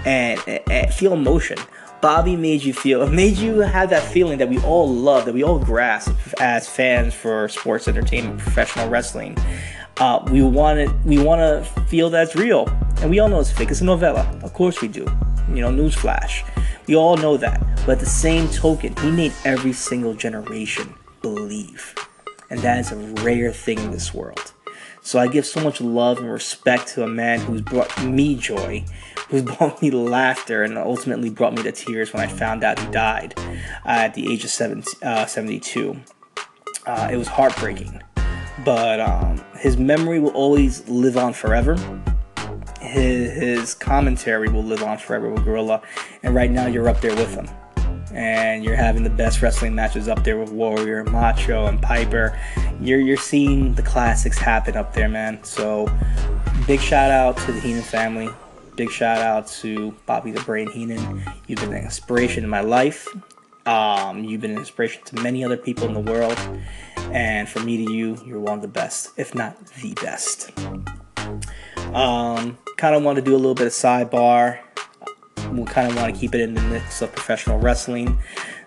and, 0.04 0.40
and, 0.48 0.92
feel 0.92 1.12
emotion. 1.12 1.58
Bobby 2.06 2.36
made 2.36 2.62
you 2.62 2.72
feel, 2.72 3.04
made 3.08 3.36
you 3.36 3.58
have 3.58 3.90
that 3.90 4.04
feeling 4.04 4.38
that 4.38 4.48
we 4.48 4.60
all 4.60 4.88
love, 4.88 5.24
that 5.24 5.34
we 5.34 5.42
all 5.42 5.58
grasp 5.58 6.14
as 6.38 6.68
fans 6.68 7.12
for 7.12 7.48
sports 7.48 7.88
entertainment, 7.88 8.38
professional 8.38 8.88
wrestling. 8.88 9.36
Uh, 9.96 10.24
we 10.30 10.40
want 10.40 10.78
it, 10.78 10.88
we 11.04 11.18
want 11.18 11.40
to 11.40 11.68
feel 11.86 12.08
that's 12.08 12.36
real, 12.36 12.68
and 13.00 13.10
we 13.10 13.18
all 13.18 13.28
know 13.28 13.40
it's 13.40 13.50
fake. 13.50 13.72
It's 13.72 13.80
a 13.80 13.84
novella, 13.84 14.22
of 14.44 14.52
course 14.54 14.80
we 14.80 14.86
do. 14.86 15.04
You 15.48 15.62
know, 15.62 15.70
newsflash. 15.72 16.48
We 16.86 16.94
all 16.94 17.16
know 17.16 17.36
that. 17.38 17.60
But 17.84 17.94
at 17.94 17.98
the 17.98 18.06
same 18.06 18.48
token, 18.50 18.94
he 18.98 19.10
made 19.10 19.32
every 19.44 19.72
single 19.72 20.14
generation 20.14 20.94
believe, 21.22 21.92
and 22.50 22.60
that 22.60 22.78
is 22.78 22.92
a 22.92 22.96
rare 23.24 23.50
thing 23.50 23.80
in 23.80 23.90
this 23.90 24.14
world. 24.14 24.52
So 25.06 25.20
I 25.20 25.28
give 25.28 25.46
so 25.46 25.62
much 25.62 25.80
love 25.80 26.18
and 26.18 26.28
respect 26.28 26.88
to 26.88 27.04
a 27.04 27.06
man 27.06 27.38
who's 27.38 27.60
brought 27.60 28.04
me 28.04 28.34
joy, 28.34 28.84
who's 29.28 29.42
brought 29.56 29.80
me 29.80 29.92
laughter, 29.92 30.64
and 30.64 30.76
ultimately 30.76 31.30
brought 31.30 31.54
me 31.54 31.62
to 31.62 31.70
tears 31.70 32.12
when 32.12 32.24
I 32.24 32.26
found 32.26 32.64
out 32.64 32.80
he 32.80 32.90
died 32.90 33.32
uh, 33.38 33.42
at 33.84 34.14
the 34.14 34.32
age 34.32 34.42
of 34.42 34.50
70, 34.50 34.90
uh, 35.04 35.24
72. 35.26 35.96
Uh, 36.86 37.08
it 37.12 37.16
was 37.16 37.28
heartbreaking, 37.28 38.02
but 38.64 38.98
um, 38.98 39.40
his 39.60 39.76
memory 39.76 40.18
will 40.18 40.34
always 40.34 40.88
live 40.88 41.16
on 41.16 41.32
forever. 41.32 41.76
His, 42.80 43.32
his 43.32 43.74
commentary 43.74 44.48
will 44.48 44.64
live 44.64 44.82
on 44.82 44.98
forever 44.98 45.30
with 45.30 45.44
Gorilla, 45.44 45.82
and 46.24 46.34
right 46.34 46.50
now 46.50 46.66
you're 46.66 46.88
up 46.88 47.00
there 47.00 47.14
with 47.14 47.32
him 47.32 47.48
and 48.12 48.64
you're 48.64 48.76
having 48.76 49.02
the 49.02 49.10
best 49.10 49.42
wrestling 49.42 49.74
matches 49.74 50.08
up 50.08 50.22
there 50.24 50.38
with 50.38 50.50
Warrior, 50.50 51.04
Macho, 51.04 51.66
and 51.66 51.80
Piper. 51.80 52.38
You're 52.80 53.00
you're 53.00 53.16
seeing 53.16 53.74
the 53.74 53.82
classics 53.82 54.38
happen 54.38 54.76
up 54.76 54.92
there, 54.92 55.08
man. 55.08 55.42
So 55.42 55.90
big 56.66 56.80
shout 56.80 57.10
out 57.10 57.36
to 57.38 57.52
the 57.52 57.60
Heenan 57.60 57.82
family. 57.82 58.30
Big 58.76 58.90
shout 58.90 59.18
out 59.18 59.46
to 59.48 59.94
Bobby 60.04 60.30
the 60.30 60.42
Brain 60.42 60.70
Heenan. 60.70 61.22
You've 61.46 61.60
been 61.60 61.72
an 61.72 61.82
inspiration 61.82 62.44
in 62.44 62.50
my 62.50 62.60
life. 62.60 63.08
Um, 63.64 64.22
you've 64.22 64.40
been 64.40 64.52
an 64.52 64.58
inspiration 64.58 65.02
to 65.06 65.22
many 65.22 65.44
other 65.44 65.56
people 65.56 65.86
in 65.86 65.94
the 65.94 66.12
world. 66.12 66.38
And 67.10 67.48
for 67.48 67.60
me 67.60 67.84
to 67.84 67.92
you, 67.92 68.18
you're 68.24 68.40
one 68.40 68.54
of 68.54 68.62
the 68.62 68.68
best, 68.68 69.12
if 69.16 69.34
not 69.34 69.56
the 69.80 69.94
best. 69.94 70.52
Um, 71.94 72.58
kind 72.76 72.94
of 72.94 73.02
want 73.02 73.16
to 73.16 73.22
do 73.22 73.34
a 73.34 73.38
little 73.38 73.54
bit 73.54 73.66
of 73.66 73.72
sidebar 73.72 74.60
we 75.50 75.64
kind 75.64 75.90
of 75.90 75.96
want 75.96 76.14
to 76.14 76.20
keep 76.20 76.34
it 76.34 76.40
in 76.40 76.54
the 76.54 76.62
mix 76.62 77.02
of 77.02 77.12
professional 77.12 77.58
wrestling. 77.58 78.18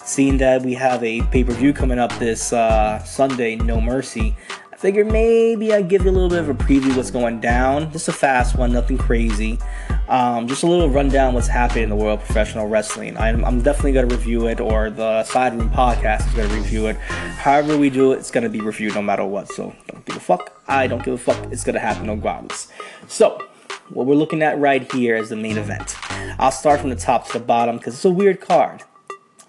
Seeing 0.03 0.37
that 0.37 0.63
we 0.63 0.73
have 0.73 1.03
a 1.03 1.21
pay 1.23 1.43
per 1.43 1.53
view 1.53 1.73
coming 1.73 1.99
up 1.99 2.11
this 2.19 2.51
uh, 2.51 2.99
Sunday, 3.03 3.55
No 3.55 3.79
Mercy, 3.79 4.35
I 4.73 4.75
figured 4.77 5.11
maybe 5.11 5.73
I'd 5.73 5.89
give 5.89 6.05
you 6.05 6.11
a 6.11 6.13
little 6.13 6.29
bit 6.29 6.39
of 6.39 6.49
a 6.49 6.53
preview 6.53 6.95
what's 6.95 7.11
going 7.11 7.39
down. 7.41 7.91
Just 7.91 8.07
a 8.07 8.13
fast 8.13 8.57
one, 8.57 8.71
nothing 8.71 8.97
crazy. 8.97 9.59
Um, 10.07 10.47
just 10.47 10.63
a 10.63 10.67
little 10.67 10.89
rundown 10.89 11.35
what's 11.35 11.47
happening 11.47 11.83
in 11.83 11.89
the 11.89 11.95
world 11.95 12.19
of 12.19 12.25
professional 12.25 12.67
wrestling. 12.67 13.15
I'm, 13.17 13.45
I'm 13.45 13.61
definitely 13.61 13.91
going 13.91 14.09
to 14.09 14.15
review 14.15 14.47
it, 14.47 14.59
or 14.59 14.89
the 14.89 15.23
Side 15.25 15.53
Room 15.53 15.69
podcast 15.69 16.27
is 16.27 16.33
going 16.33 16.49
to 16.49 16.55
review 16.55 16.87
it. 16.87 16.95
However, 16.95 17.77
we 17.77 17.91
do 17.91 18.13
it, 18.13 18.17
it's 18.17 18.31
going 18.31 18.43
to 18.43 18.49
be 18.49 18.61
reviewed 18.61 18.95
no 18.95 19.03
matter 19.03 19.23
what. 19.23 19.49
So 19.49 19.75
don't 19.87 20.03
give 20.05 20.15
a 20.15 20.19
fuck. 20.19 20.59
I 20.67 20.87
don't 20.87 21.03
give 21.03 21.13
a 21.13 21.17
fuck. 21.17 21.51
It's 21.51 21.63
going 21.63 21.75
to 21.75 21.79
happen 21.79 22.09
regardless. 22.09 22.69
So, 23.07 23.45
what 23.89 24.05
we're 24.05 24.15
looking 24.15 24.41
at 24.41 24.57
right 24.59 24.91
here 24.91 25.15
is 25.15 25.29
the 25.29 25.35
main 25.35 25.57
event. 25.57 25.95
I'll 26.39 26.51
start 26.51 26.79
from 26.79 26.89
the 26.89 26.95
top 26.95 27.27
to 27.27 27.33
the 27.33 27.45
bottom 27.45 27.77
because 27.77 27.95
it's 27.95 28.05
a 28.05 28.09
weird 28.09 28.39
card. 28.39 28.83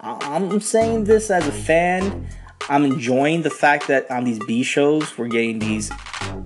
I'm 0.00 0.60
saying 0.60 1.04
this 1.04 1.30
as 1.30 1.46
a 1.46 1.52
fan. 1.52 2.26
I'm 2.68 2.84
enjoying 2.84 3.42
the 3.42 3.50
fact 3.50 3.88
that 3.88 4.10
on 4.10 4.24
these 4.24 4.38
B 4.46 4.62
shows 4.62 5.18
we're 5.18 5.28
getting 5.28 5.58
these 5.58 5.90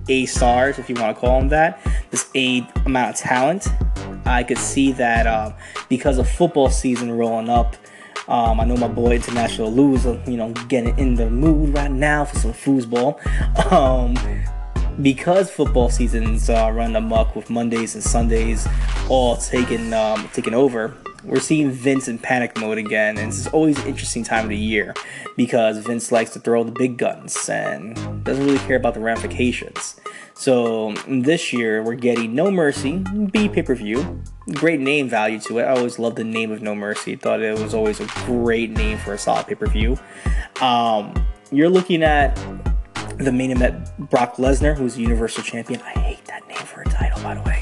A 0.09 0.25
stars, 0.25 0.77
if 0.77 0.89
you 0.89 0.95
want 0.95 1.15
to 1.15 1.19
call 1.19 1.39
them 1.39 1.49
that, 1.49 1.79
this 2.09 2.29
A 2.35 2.67
amount 2.85 3.11
of 3.11 3.21
talent. 3.21 3.67
I 4.25 4.43
could 4.43 4.57
see 4.57 4.91
that 4.93 5.27
uh, 5.27 5.53
because 5.87 6.17
of 6.17 6.29
football 6.29 6.69
season 6.69 7.11
rolling 7.11 7.49
up. 7.49 7.75
Um, 8.27 8.59
I 8.59 8.65
know 8.65 8.75
my 8.75 8.87
boy 8.87 9.11
International 9.11 9.71
Lou 9.71 9.97
you 10.25 10.35
know, 10.35 10.51
getting 10.67 10.97
in 10.97 11.13
the 11.13 11.29
mood 11.29 11.75
right 11.75 11.91
now 11.91 12.25
for 12.25 12.37
some 12.39 12.53
foosball. 12.53 13.19
Um, 13.71 14.15
because 15.01 15.51
football 15.51 15.89
seasons 15.89 16.49
uh, 16.49 16.71
run 16.73 16.95
amok 16.95 17.35
with 17.35 17.49
Mondays 17.49 17.95
and 17.95 18.03
Sundays 18.03 18.67
all 19.09 19.37
taken 19.37 19.93
um, 19.93 20.27
taken 20.29 20.53
over, 20.53 20.95
we're 21.23 21.39
seeing 21.39 21.71
Vince 21.71 22.07
in 22.07 22.19
panic 22.19 22.57
mode 22.59 22.77
again, 22.77 23.17
and 23.17 23.29
it's 23.29 23.47
always 23.47 23.79
an 23.79 23.87
interesting 23.87 24.23
time 24.23 24.43
of 24.43 24.49
the 24.49 24.57
year 24.57 24.93
because 25.35 25.77
Vince 25.79 26.11
likes 26.11 26.31
to 26.31 26.39
throw 26.39 26.63
the 26.63 26.71
big 26.71 26.97
guns 26.97 27.49
and 27.49 27.95
doesn't 28.23 28.45
really 28.45 28.59
care 28.59 28.77
about 28.77 28.93
the 28.93 28.99
ramifications. 28.99 29.99
So 30.33 30.93
this 31.07 31.53
year 31.53 31.81
we're 31.81 31.95
getting 31.95 32.35
No 32.35 32.51
Mercy 32.51 33.03
B 33.31 33.49
pay 33.49 33.63
per 33.63 33.73
view. 33.73 34.21
Great 34.53 34.79
name 34.79 35.09
value 35.09 35.39
to 35.41 35.59
it. 35.59 35.63
I 35.63 35.69
always 35.69 35.97
loved 35.97 36.17
the 36.17 36.23
name 36.23 36.51
of 36.51 36.61
No 36.61 36.75
Mercy. 36.75 37.15
Thought 37.15 37.41
it 37.41 37.57
was 37.57 37.73
always 37.73 37.99
a 37.99 38.05
great 38.25 38.69
name 38.69 38.97
for 38.97 39.13
a 39.13 39.17
solid 39.17 39.47
pay 39.47 39.55
per 39.55 39.67
view. 39.67 39.97
Um, 40.61 41.13
you're 41.51 41.69
looking 41.69 42.03
at 42.03 42.37
the 43.17 43.31
main 43.31 43.51
event 43.51 43.89
Brock 43.97 44.35
Lesnar, 44.35 44.75
who's 44.75 44.97
Universal 44.97 45.43
Champion. 45.43 45.81
I 45.81 45.99
hate 45.99 46.25
that 46.25 46.47
name 46.47 46.57
for 46.57 46.81
a 46.81 46.85
title, 46.85 47.21
by 47.23 47.35
the 47.35 47.41
way. 47.41 47.61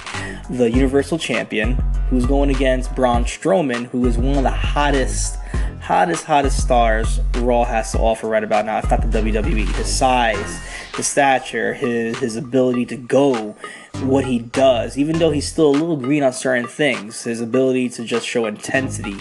The 0.50 0.70
Universal 0.70 1.20
Champion, 1.20 1.74
who's 2.10 2.26
going 2.26 2.50
against 2.50 2.94
Braun 2.96 3.24
Strowman, 3.26 3.86
who 3.86 4.06
is 4.06 4.18
one 4.18 4.38
of 4.38 4.44
the 4.44 4.50
hottest, 4.50 5.38
hottest, 5.82 6.24
hottest 6.26 6.62
stars 6.62 7.20
Raw 7.38 7.64
has 7.64 7.92
to 7.92 8.00
offer 8.00 8.28
right 8.28 8.44
about 8.44 8.66
now. 8.66 8.80
If 8.80 8.90
not 8.90 9.02
the 9.02 9.20
WWE, 9.20 9.68
his 9.76 9.94
size, 9.94 10.60
his 10.96 11.08
stature, 11.08 11.74
his 11.74 12.18
his 12.20 12.36
ability 12.36 12.86
to 12.88 12.98
go, 12.98 13.56
what 14.02 14.26
he 14.26 14.40
does, 14.40 14.98
even 14.98 15.20
though 15.20 15.32
he's 15.32 15.48
still 15.48 15.70
a 15.70 15.76
little 15.76 15.98
green 15.98 16.24
on 16.24 16.34
certain 16.34 16.68
things, 16.68 17.24
his 17.24 17.42
ability 17.42 17.90
to 17.90 18.04
just 18.04 18.28
show 18.28 18.46
intensity. 18.46 19.18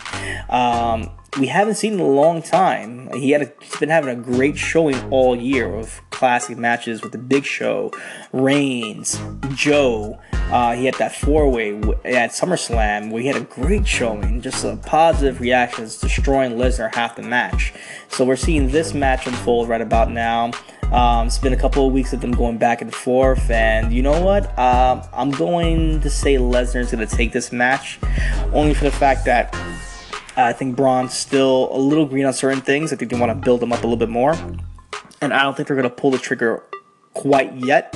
Um, 0.49 1.11
we 1.39 1.47
haven't 1.47 1.77
seen 1.77 1.95
in 1.95 2.01
a 2.01 2.07
long 2.07 2.43
time. 2.43 3.11
He 3.15 3.31
had 3.31 3.43
a, 3.43 3.53
he's 3.61 3.77
been 3.77 3.89
having 3.89 4.11
a 4.11 4.21
great 4.21 4.59
showing 4.59 4.97
all 5.11 5.35
year 5.35 5.75
of 5.75 6.01
classic 6.11 6.59
matches 6.59 7.03
with 7.03 7.13
the 7.13 7.19
Big 7.19 7.45
Show, 7.45 7.91
Reigns, 8.33 9.21
Joe, 9.55 10.21
Uh, 10.53 10.75
he 10.75 10.85
had 10.85 10.95
that 10.95 11.15
four 11.15 11.49
way 11.49 11.71
at 12.05 12.31
SummerSlam 12.31 13.11
where 13.11 13.23
he 13.23 13.29
had 13.29 13.37
a 13.37 13.45
great 13.47 13.87
showing, 13.89 14.43
just 14.43 14.63
a 14.65 14.77
positive 14.77 15.41
reactions, 15.41 15.99
destroying 15.99 16.53
Lesnar 16.53 16.95
half 16.95 17.17
the 17.17 17.23
match. 17.23 17.73
So 18.09 18.23
we're 18.27 18.37
seeing 18.37 18.69
this 18.69 18.93
match 18.93 19.27
unfold 19.27 19.71
right 19.71 19.81
about 19.81 20.11
now. 20.11 20.51
Um, 20.93 21.29
it's 21.29 21.39
been 21.39 21.55
a 21.55 21.57
couple 21.57 21.87
of 21.87 21.95
weeks 21.95 22.13
of 22.13 22.21
them 22.21 22.33
going 22.33 22.59
back 22.59 22.83
and 22.83 22.95
forth, 22.95 23.51
and 23.51 23.95
you 23.95 24.03
know 24.03 24.21
what? 24.21 24.47
Um, 24.59 25.01
I'm 25.15 25.31
going 25.31 26.01
to 26.03 26.11
say 26.11 26.35
Lesnar's 26.35 26.93
going 26.93 27.07
to 27.07 27.17
take 27.17 27.33
this 27.33 27.51
match, 27.51 27.99
only 28.53 28.75
for 28.75 28.85
the 28.85 28.91
fact 28.91 29.25
that 29.25 29.57
I 30.37 30.53
think 30.53 30.77
Braun's 30.77 31.15
still 31.15 31.69
a 31.73 31.79
little 31.79 32.07
green 32.07 32.25
on 32.25 32.33
certain 32.33 32.61
things. 32.61 32.93
I 32.93 32.97
think 32.97 33.11
they 33.11 33.19
want 33.19 33.31
to 33.31 33.35
build 33.35 33.63
him 33.63 33.73
up 33.73 33.81
a 33.81 33.83
little 33.83 33.97
bit 33.97 34.09
more, 34.09 34.35
and 35.21 35.33
I 35.33 35.43
don't 35.43 35.57
think 35.57 35.69
they're 35.69 35.77
going 35.77 35.89
to 35.89 35.95
pull 35.95 36.11
the 36.11 36.19
trigger 36.19 36.63
quite 37.15 37.55
yet 37.55 37.95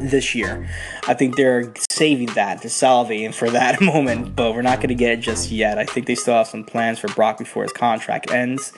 this 0.00 0.34
year. 0.34 0.68
I 1.06 1.14
think 1.14 1.36
they're 1.36 1.72
saving 1.90 2.28
that, 2.34 2.62
to 2.62 2.68
salivating 2.68 3.34
for 3.34 3.50
that 3.50 3.80
moment, 3.80 4.34
but 4.34 4.54
we're 4.54 4.62
not 4.62 4.78
going 4.78 4.88
to 4.88 4.94
get 4.94 5.12
it 5.12 5.20
just 5.20 5.50
yet. 5.50 5.78
I 5.78 5.84
think 5.84 6.06
they 6.06 6.14
still 6.14 6.34
have 6.34 6.48
some 6.48 6.64
plans 6.64 6.98
for 6.98 7.08
Brock 7.08 7.38
before 7.38 7.62
his 7.62 7.72
contract 7.72 8.30
ends. 8.30 8.72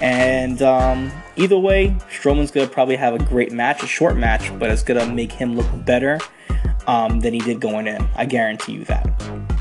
And 0.00 0.60
um, 0.62 1.12
either 1.36 1.58
way, 1.58 1.90
Strowman's 2.10 2.50
going 2.50 2.66
to 2.66 2.72
probably 2.72 2.96
have 2.96 3.14
a 3.14 3.24
great 3.24 3.52
match, 3.52 3.82
a 3.82 3.86
short 3.86 4.16
match, 4.16 4.56
but 4.58 4.70
it's 4.70 4.82
going 4.82 5.00
to 5.00 5.12
make 5.12 5.32
him 5.32 5.56
look 5.56 5.68
better 5.84 6.18
um, 6.86 7.20
than 7.20 7.32
he 7.32 7.40
did 7.40 7.60
going 7.60 7.86
in. 7.86 8.06
I 8.16 8.26
guarantee 8.26 8.72
you 8.72 8.84
that. 8.84 9.53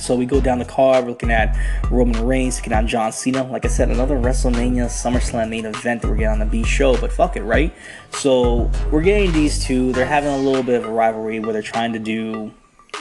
So 0.00 0.14
we 0.14 0.26
go 0.26 0.40
down 0.40 0.58
the 0.58 0.64
card, 0.64 1.04
we're 1.04 1.10
looking 1.10 1.30
at 1.30 1.56
Roman 1.90 2.24
Reigns 2.24 2.56
taking 2.56 2.72
on 2.72 2.86
John 2.86 3.12
Cena. 3.12 3.44
Like 3.44 3.64
I 3.64 3.68
said, 3.68 3.90
another 3.90 4.16
WrestleMania 4.16 4.86
SummerSlam 4.86 5.48
main 5.48 5.66
event 5.66 6.02
that 6.02 6.08
we're 6.08 6.16
getting 6.16 6.32
on 6.32 6.38
the 6.38 6.46
B 6.46 6.64
show, 6.64 6.96
but 6.98 7.12
fuck 7.12 7.36
it, 7.36 7.42
right? 7.42 7.74
So 8.12 8.70
we're 8.90 9.02
getting 9.02 9.32
these 9.32 9.62
two. 9.64 9.92
They're 9.92 10.06
having 10.06 10.30
a 10.30 10.38
little 10.38 10.62
bit 10.62 10.74
of 10.76 10.84
a 10.84 10.92
rivalry 10.92 11.40
where 11.40 11.52
they're 11.52 11.62
trying 11.62 11.92
to 11.92 11.98
do 11.98 12.52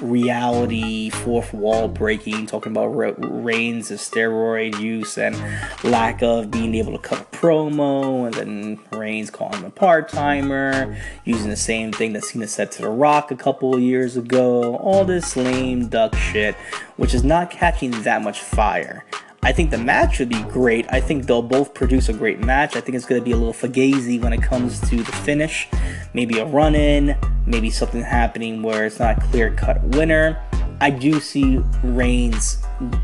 reality, 0.02 1.10
fourth 1.10 1.54
wall 1.54 1.88
breaking, 1.88 2.46
talking 2.46 2.72
about 2.72 2.88
Reigns' 2.88 3.92
of 3.92 4.00
steroid 4.00 4.80
use 4.80 5.18
and 5.18 5.36
lack 5.84 6.22
of 6.22 6.52
being 6.52 6.76
able 6.76 6.92
to 6.94 7.00
cut 7.00 7.22
a 7.22 7.26
promo, 7.26 8.26
and 8.26 8.34
then 8.36 8.80
Reigns 8.92 9.30
calling 9.30 9.60
him 9.60 9.66
a 9.66 9.70
part 9.70 10.10
timer, 10.10 10.98
using 11.26 11.50
the 11.50 11.56
same 11.56 11.92
thing 11.92 12.14
that 12.14 12.24
Cena 12.24 12.48
said 12.48 12.72
to 12.74 12.82
The 12.82 12.90
Rock 12.90 13.32
a 13.32 13.36
couple 13.36 13.80
years 13.80 14.18
ago. 14.18 14.76
All 14.78 15.06
this 15.06 15.36
lame 15.36 15.88
duck 15.88 16.16
shit, 16.16 16.56
which 16.96 17.14
is 17.14 17.24
not 17.24 17.50
catching 17.50 17.92
that 18.04 18.22
much 18.22 18.40
fire. 18.40 19.06
I 19.44 19.52
think 19.52 19.72
the 19.72 19.78
match 19.78 20.20
would 20.20 20.30
be 20.30 20.42
great. 20.44 20.86
I 20.90 21.00
think 21.00 21.26
they'll 21.26 21.42
both 21.42 21.74
produce 21.74 22.10
a 22.10 22.14
great 22.14 22.40
match. 22.40 22.76
I 22.76 22.82
think 22.82 22.96
it's 22.96 23.06
going 23.06 23.22
to 23.22 23.26
be 23.26 23.32
a 23.32 23.38
little 23.38 23.54
fugazi 23.54 24.22
when 24.22 24.34
it 24.34 24.42
comes 24.42 24.80
to 24.90 24.98
the 24.98 25.12
finish. 25.12 25.70
Maybe 26.14 26.40
a 26.40 26.46
run 26.46 26.76
in, 26.76 27.16
maybe 27.46 27.70
something 27.70 28.02
happening 28.02 28.62
where 28.62 28.86
it's 28.86 29.00
not 29.00 29.18
a 29.18 29.22
clear 29.22 29.52
cut 29.52 29.82
winner. 29.84 30.42
I 30.80 30.90
do 30.92 31.20
see 31.20 31.58
Reigns 31.84 32.58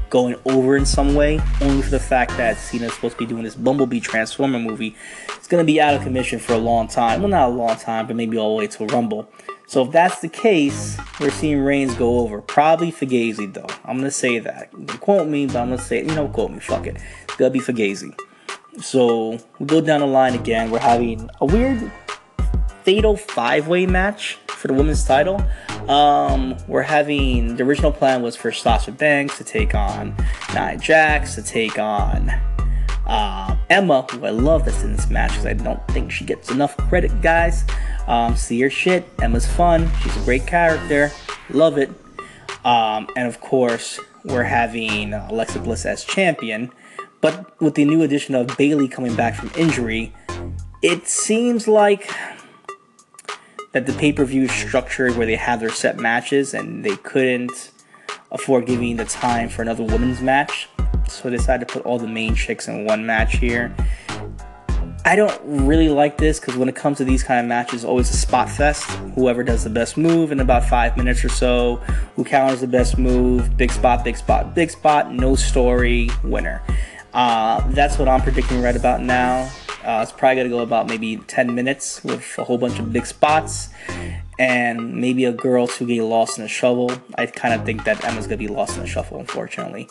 going 0.09 0.35
over 0.45 0.77
in 0.77 0.85
some 0.85 1.15
way, 1.15 1.41
only 1.61 1.81
for 1.81 1.89
the 1.89 1.99
fact 1.99 2.37
that 2.37 2.57
Cena's 2.57 2.93
supposed 2.93 3.17
to 3.17 3.19
be 3.19 3.25
doing 3.25 3.43
this 3.43 3.55
Bumblebee 3.55 3.99
Transformer 3.99 4.59
movie. 4.59 4.95
It's 5.35 5.47
going 5.47 5.65
to 5.65 5.65
be 5.65 5.81
out 5.81 5.95
of 5.95 6.03
commission 6.03 6.39
for 6.39 6.53
a 6.53 6.57
long 6.57 6.87
time. 6.87 7.21
Well, 7.21 7.29
not 7.29 7.49
a 7.49 7.51
long 7.51 7.75
time, 7.77 8.05
but 8.05 8.15
maybe 8.15 8.37
all 8.37 8.55
the 8.55 8.59
way 8.59 8.67
to 8.67 8.85
Rumble. 8.85 9.27
So 9.65 9.83
if 9.83 9.91
that's 9.91 10.21
the 10.21 10.29
case, 10.29 10.97
we're 11.19 11.31
seeing 11.31 11.61
Reigns 11.61 11.95
go 11.95 12.19
over. 12.19 12.41
Probably 12.41 12.91
Fugazi 12.91 13.51
though. 13.51 13.65
I'm 13.85 13.97
gonna 13.97 14.11
say 14.11 14.37
that. 14.39 14.69
Quote 14.99 15.27
me, 15.27 15.47
but 15.47 15.55
I'm 15.55 15.69
gonna 15.69 15.81
say 15.81 16.01
you 16.01 16.13
know 16.13 16.27
quote 16.27 16.51
me. 16.51 16.59
Fuck 16.59 16.85
it. 16.85 16.97
It's 17.23 17.35
gonna 17.37 17.49
be 17.49 17.59
Fugazi. 17.59 18.13
So 18.81 19.39
we 19.59 19.65
go 19.65 19.81
down 19.81 20.01
the 20.01 20.05
line 20.05 20.35
again. 20.35 20.69
We're 20.69 20.79
having 20.79 21.29
a 21.41 21.45
weird 21.45 21.91
fatal 22.83 23.15
five-way 23.15 23.85
match 23.87 24.37
for 24.47 24.67
the 24.67 24.73
women's 24.73 25.05
title. 25.05 25.43
Um, 25.89 26.55
we're 26.67 26.81
having 26.81 27.55
the 27.55 27.63
original 27.63 27.91
plan 27.91 28.21
was 28.21 28.35
for 28.35 28.51
Sasha 28.51 28.91
Banks 28.91 29.37
to 29.37 29.43
take 29.43 29.75
on 29.75 30.15
Nia 30.53 30.77
Jax 30.77 31.35
to 31.35 31.43
take 31.43 31.77
on 31.77 32.31
uh, 33.05 33.55
Emma, 33.69 34.03
who 34.11 34.25
I 34.25 34.29
love 34.29 34.65
that's 34.65 34.83
in 34.83 34.93
this 34.93 35.09
match 35.09 35.31
because 35.31 35.45
I 35.45 35.53
don't 35.53 35.85
think 35.89 36.11
she 36.11 36.25
gets 36.25 36.51
enough 36.51 36.77
credit, 36.77 37.21
guys. 37.21 37.65
Um, 38.07 38.35
see 38.35 38.59
her 38.61 38.69
shit. 38.69 39.07
Emma's 39.21 39.45
fun. 39.45 39.89
She's 40.01 40.15
a 40.15 40.21
great 40.21 40.47
character. 40.47 41.11
Love 41.49 41.77
it. 41.77 41.89
Um, 42.63 43.07
and 43.15 43.27
of 43.27 43.41
course, 43.41 43.99
we're 44.23 44.43
having 44.43 45.13
Alexa 45.13 45.59
Bliss 45.59 45.85
as 45.85 46.03
champion. 46.03 46.71
But 47.19 47.59
with 47.61 47.75
the 47.75 47.85
new 47.85 48.03
addition 48.03 48.35
of 48.35 48.57
Bayley 48.57 48.87
coming 48.87 49.15
back 49.15 49.35
from 49.35 49.51
injury, 49.57 50.13
it 50.81 51.07
seems 51.07 51.67
like 51.67 52.09
that 53.73 53.85
the 53.85 53.93
pay 53.93 54.13
per 54.13 54.23
view 54.23 54.47
structured 54.47 55.17
where 55.17 55.25
they 55.25 55.35
have 55.35 55.59
their 55.59 55.69
set 55.69 55.97
matches 55.97 56.53
and 56.53 56.85
they 56.85 56.95
couldn't 56.97 57.71
afford 58.31 58.65
giving 58.65 58.95
the 58.95 59.05
time 59.05 59.49
for 59.49 59.61
another 59.61 59.83
women's 59.83 60.21
match. 60.21 60.69
So 61.09 61.29
they 61.29 61.37
decided 61.37 61.67
to 61.67 61.73
put 61.73 61.85
all 61.85 61.99
the 61.99 62.07
main 62.07 62.33
chicks 62.33 62.67
in 62.67 62.85
one 62.85 63.05
match 63.05 63.37
here. 63.37 63.75
I 65.05 65.17
don't 65.17 65.37
really 65.43 65.89
like 65.89 66.17
this 66.17 66.39
because 66.39 66.55
when 66.55 66.69
it 66.69 66.75
comes 66.75 66.97
to 66.99 67.03
these 67.03 67.23
kind 67.23 67.39
of 67.39 67.45
matches, 67.45 67.83
always 67.83 68.09
a 68.09 68.15
spot 68.15 68.49
fest. 68.49 68.89
Whoever 69.15 69.43
does 69.43 69.65
the 69.65 69.69
best 69.69 69.97
move 69.97 70.31
in 70.31 70.39
about 70.39 70.63
five 70.63 70.95
minutes 70.95 71.25
or 71.25 71.29
so, 71.29 71.77
who 72.15 72.23
counters 72.23 72.61
the 72.61 72.67
best 72.67 72.97
move, 72.97 73.57
big 73.57 73.71
spot, 73.71 74.05
big 74.05 74.15
spot, 74.15 74.55
big 74.55 74.71
spot, 74.71 75.11
no 75.11 75.35
story, 75.35 76.09
winner. 76.23 76.61
Uh, 77.13 77.67
that's 77.71 77.99
what 77.99 78.07
I'm 78.07 78.21
predicting 78.21 78.61
right 78.61 78.77
about 78.77 79.01
now. 79.01 79.51
Uh, 79.83 79.99
it's 80.01 80.11
probably 80.11 80.43
to 80.43 80.49
go 80.49 80.59
about 80.59 80.87
maybe 80.87 81.17
10 81.17 81.53
minutes 81.53 82.03
with 82.03 82.37
a 82.37 82.43
whole 82.43 82.57
bunch 82.57 82.79
of 82.79 82.93
big 82.93 83.05
spots 83.05 83.69
and 84.39 84.95
maybe 84.95 85.25
a 85.25 85.31
girl 85.31 85.67
to 85.67 85.85
get 85.85 86.03
lost 86.03 86.37
in 86.37 86.45
a 86.45 86.47
shovel. 86.47 86.91
I 87.15 87.25
kind 87.25 87.53
of 87.53 87.65
think 87.65 87.83
that 87.83 88.03
Emma's 88.05 88.27
to 88.27 88.37
be 88.37 88.47
lost 88.47 88.77
in 88.77 88.83
a 88.83 88.87
shuffle, 88.87 89.19
unfortunately. 89.19 89.89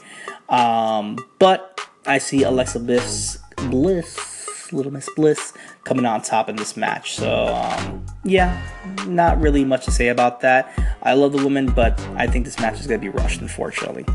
Um, 0.49 1.19
but 1.39 1.81
I 2.07 2.19
see 2.19 2.43
Alexa 2.43 2.81
Bliss, 2.81 3.39
Bliss 3.69 4.33
Little 4.73 4.93
Miss 4.93 5.09
Bliss 5.15 5.53
coming 5.85 6.07
on 6.07 6.23
top 6.23 6.49
in 6.49 6.57
this 6.57 6.77
match. 6.77 7.15
So, 7.15 7.49
um, 7.55 8.07
yeah, 8.25 8.61
not 9.07 9.41
really 9.41 9.65
much 9.65 9.85
to 9.85 9.91
say 9.91 10.09
about 10.09 10.41
that. 10.41 10.73
I 11.03 11.15
love 11.15 11.33
the 11.33 11.43
woman, 11.43 11.67
but 11.67 12.01
I 12.17 12.27
think 12.27 12.45
this 12.45 12.59
match 12.59 12.81
is 12.81 12.87
to 12.87 12.99
be 12.99 13.09
rushed, 13.09 13.41
unfortunately. 13.41 14.07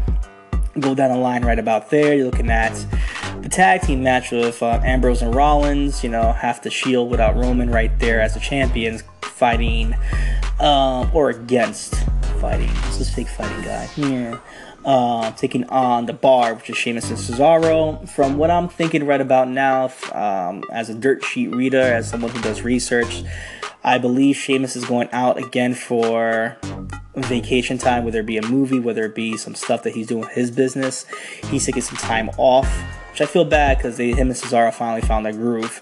Go 0.80 0.96
down 0.96 1.12
the 1.12 1.18
line 1.18 1.44
right 1.44 1.60
about 1.60 1.90
there. 1.90 2.16
You're 2.16 2.26
looking 2.26 2.50
at 2.50 2.74
the 3.48 3.56
tag 3.56 3.82
team 3.82 4.04
match 4.04 4.32
with 4.32 4.62
uh, 4.62 4.82
Ambrose 4.84 5.22
and 5.22 5.34
Rollins. 5.34 6.04
You 6.04 6.10
know, 6.10 6.34
half 6.34 6.62
the 6.62 6.70
Shield 6.70 7.10
without 7.10 7.36
Roman 7.36 7.70
right 7.70 7.98
there 8.00 8.20
as 8.20 8.34
the 8.34 8.40
champions 8.40 9.04
fighting, 9.22 9.96
um, 10.60 11.10
or 11.14 11.30
against 11.30 11.96
fighting. 12.42 12.74
This 12.86 13.00
is 13.00 13.10
fake 13.14 13.30
fighting 13.30 13.62
guy. 13.64 13.90
Yeah 13.96 14.40
uh, 14.88 15.32
taking 15.32 15.66
on 15.66 16.06
the 16.06 16.14
bar, 16.14 16.54
which 16.54 16.70
is 16.70 16.78
Sheamus 16.78 17.10
and 17.10 17.20
Cesaro. 17.20 18.08
From 18.10 18.38
what 18.38 18.50
I'm 18.50 18.70
thinking 18.70 19.06
right 19.06 19.20
about 19.20 19.50
now, 19.50 19.92
um, 20.14 20.64
as 20.72 20.90
a 20.90 20.96
dirt 20.96 21.24
sheet 21.26 21.54
reader, 21.54 21.82
as 21.82 22.10
someone 22.10 22.32
who 22.32 22.42
does 22.42 22.62
research, 22.62 23.24
I 23.84 23.98
believe 23.98 24.38
Sheamus 24.38 24.78
is 24.78 24.86
going 24.86 25.10
out 25.12 25.38
again 25.38 25.74
for 25.74 26.58
vacation 27.16 27.78
time, 27.78 28.06
whether 28.06 28.22
it 28.22 28.26
be 28.26 28.38
a 28.38 28.48
movie, 28.48 28.80
whether 28.80 29.04
it 29.04 29.14
be 29.14 29.36
some 29.36 29.56
stuff 29.56 29.84
that 29.84 29.94
he's 29.94 30.08
doing 30.08 30.22
with 30.22 30.32
his 30.32 30.52
business. 30.52 31.06
He's 31.46 31.66
taking 31.66 31.82
some 31.82 31.98
time 31.98 32.30
off, 32.38 32.72
which 33.18 33.28
I 33.28 33.32
feel 33.32 33.46
bad 33.46 33.78
because 33.78 33.98
him 33.98 34.28
and 34.28 34.30
Cesaro 34.30 34.72
finally 34.72 35.02
found 35.02 35.26
their 35.26 35.34
groove. 35.34 35.82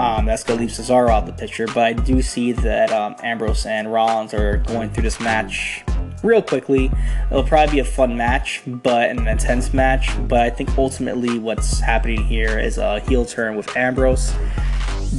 Um, 0.00 0.24
that's 0.24 0.42
going 0.42 0.58
to 0.58 0.64
leave 0.64 0.74
Cesaro 0.74 1.10
out 1.10 1.22
of 1.22 1.26
the 1.26 1.32
picture, 1.32 1.66
but 1.68 1.78
I 1.78 1.92
do 1.92 2.20
see 2.22 2.50
that 2.50 2.90
um, 2.90 3.14
Ambrose 3.22 3.66
and 3.66 3.92
Rollins 3.92 4.34
are 4.34 4.56
going 4.56 4.90
through 4.90 5.04
this 5.04 5.20
match 5.20 5.84
real 6.24 6.42
quickly. 6.42 6.90
It'll 7.30 7.44
probably 7.44 7.74
be 7.74 7.78
a 7.78 7.84
fun 7.84 8.16
match, 8.16 8.62
but 8.66 9.10
an 9.10 9.28
intense 9.28 9.72
match. 9.72 10.10
But 10.26 10.40
I 10.40 10.50
think 10.50 10.76
ultimately 10.76 11.38
what's 11.38 11.78
happening 11.78 12.24
here 12.24 12.58
is 12.58 12.78
a 12.78 12.98
heel 12.98 13.24
turn 13.26 13.54
with 13.54 13.76
Ambrose 13.76 14.34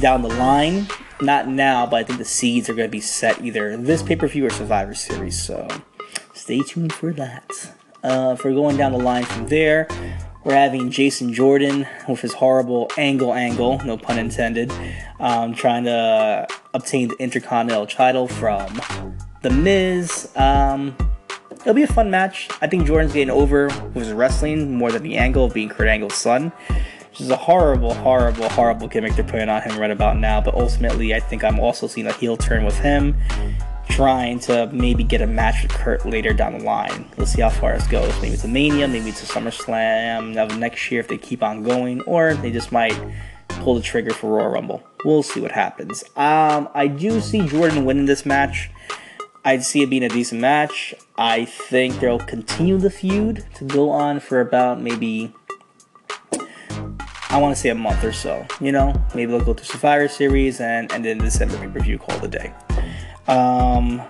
down 0.00 0.20
the 0.20 0.28
line. 0.28 0.86
Not 1.22 1.48
now, 1.48 1.86
but 1.86 1.96
I 1.96 2.04
think 2.04 2.18
the 2.18 2.26
seeds 2.26 2.68
are 2.68 2.74
going 2.74 2.88
to 2.88 2.92
be 2.92 3.00
set 3.00 3.42
either 3.42 3.74
this 3.78 4.02
pay 4.02 4.16
per 4.16 4.28
view 4.28 4.44
or 4.44 4.50
Survivor 4.50 4.92
Series. 4.92 5.42
So 5.42 5.66
stay 6.34 6.60
tuned 6.60 6.92
for 6.92 7.14
that. 7.14 7.50
Uh, 8.02 8.34
if 8.36 8.44
we're 8.44 8.52
going 8.52 8.76
down 8.76 8.92
the 8.92 8.98
line 8.98 9.24
from 9.24 9.46
there, 9.46 9.88
we're 10.44 10.54
having 10.54 10.90
Jason 10.90 11.32
Jordan 11.32 11.86
with 12.06 12.20
his 12.20 12.34
horrible 12.34 12.90
angle 12.98 13.32
angle, 13.32 13.80
no 13.84 13.96
pun 13.96 14.18
intended, 14.18 14.72
um, 15.18 15.54
trying 15.54 15.84
to 15.84 16.46
obtain 16.74 17.08
the 17.08 17.16
Intercontinental 17.16 17.86
title 17.86 18.28
from 18.28 18.80
the 19.42 19.50
Miz. 19.50 20.30
Um, 20.36 20.96
it'll 21.52 21.74
be 21.74 21.82
a 21.82 21.86
fun 21.86 22.10
match. 22.10 22.48
I 22.60 22.66
think 22.66 22.86
Jordan's 22.86 23.12
getting 23.12 23.30
over 23.30 23.68
with 23.94 24.04
his 24.04 24.12
wrestling 24.12 24.74
more 24.74 24.92
than 24.92 25.02
the 25.02 25.16
angle 25.16 25.46
of 25.46 25.54
being 25.54 25.68
Kurt 25.70 25.88
Angle's 25.88 26.14
son. 26.14 26.52
Which 27.10 27.20
is 27.20 27.30
a 27.30 27.36
horrible, 27.36 27.94
horrible, 27.94 28.48
horrible 28.48 28.88
gimmick 28.88 29.14
they're 29.14 29.24
putting 29.24 29.48
on 29.48 29.62
him 29.62 29.78
right 29.78 29.92
about 29.92 30.18
now. 30.18 30.40
But 30.40 30.54
ultimately, 30.54 31.14
I 31.14 31.20
think 31.20 31.44
I'm 31.44 31.60
also 31.60 31.86
seeing 31.86 32.08
a 32.08 32.12
heel 32.12 32.36
turn 32.36 32.64
with 32.64 32.76
him, 32.80 33.16
trying 33.88 34.38
to 34.40 34.68
maybe 34.72 35.04
get 35.04 35.20
a 35.20 35.26
match 35.26 35.62
with 35.62 35.72
Kurt 35.72 36.04
later 36.06 36.32
down 36.32 36.58
the 36.58 36.64
line. 36.64 37.06
Let's 37.16 37.32
see 37.32 37.42
how 37.42 37.50
far 37.50 37.74
this 37.74 37.86
goes. 37.86 38.12
Maybe 38.20 38.34
it's 38.34 38.44
a 38.44 38.48
Mania, 38.48 38.88
maybe 38.88 39.10
it's 39.10 39.22
a 39.22 39.26
SummerSlam 39.26 40.58
next 40.58 40.90
year 40.90 41.00
if 41.00 41.08
they 41.08 41.18
keep 41.18 41.42
on 41.42 41.62
going, 41.62 42.00
or 42.02 42.34
they 42.34 42.50
just 42.50 42.72
might 42.72 42.98
pull 43.48 43.74
the 43.74 43.82
trigger 43.82 44.12
for 44.12 44.36
Royal 44.36 44.50
Rumble. 44.50 44.82
We'll 45.04 45.22
see 45.22 45.40
what 45.40 45.52
happens. 45.52 46.02
Um, 46.16 46.68
I 46.74 46.86
do 46.86 47.20
see 47.20 47.46
Jordan 47.46 47.84
winning 47.84 48.06
this 48.06 48.24
match. 48.24 48.70
I'd 49.44 49.62
see 49.62 49.82
it 49.82 49.90
being 49.90 50.02
a 50.02 50.08
decent 50.08 50.40
match. 50.40 50.94
I 51.16 51.44
think 51.44 52.00
they'll 52.00 52.18
continue 52.18 52.78
the 52.78 52.90
feud 52.90 53.44
to 53.54 53.64
go 53.64 53.90
on 53.90 54.20
for 54.20 54.40
about 54.40 54.80
maybe 54.80 55.34
I 57.28 57.38
want 57.38 57.54
to 57.54 57.60
say 57.60 57.68
a 57.68 57.74
month 57.74 58.04
or 58.04 58.12
so. 58.12 58.46
You 58.60 58.72
know, 58.72 58.94
maybe 59.14 59.32
they'll 59.32 59.44
go 59.44 59.54
to 59.54 59.64
Survivor 59.64 60.08
Series 60.08 60.60
and 60.60 60.90
and 60.92 61.04
then 61.04 61.18
December 61.18 61.58
pay 61.58 61.68
per 61.68 61.80
view 61.80 61.98
call 61.98 62.18
the 62.20 62.28
day. 62.28 62.54
Um, 63.26 64.02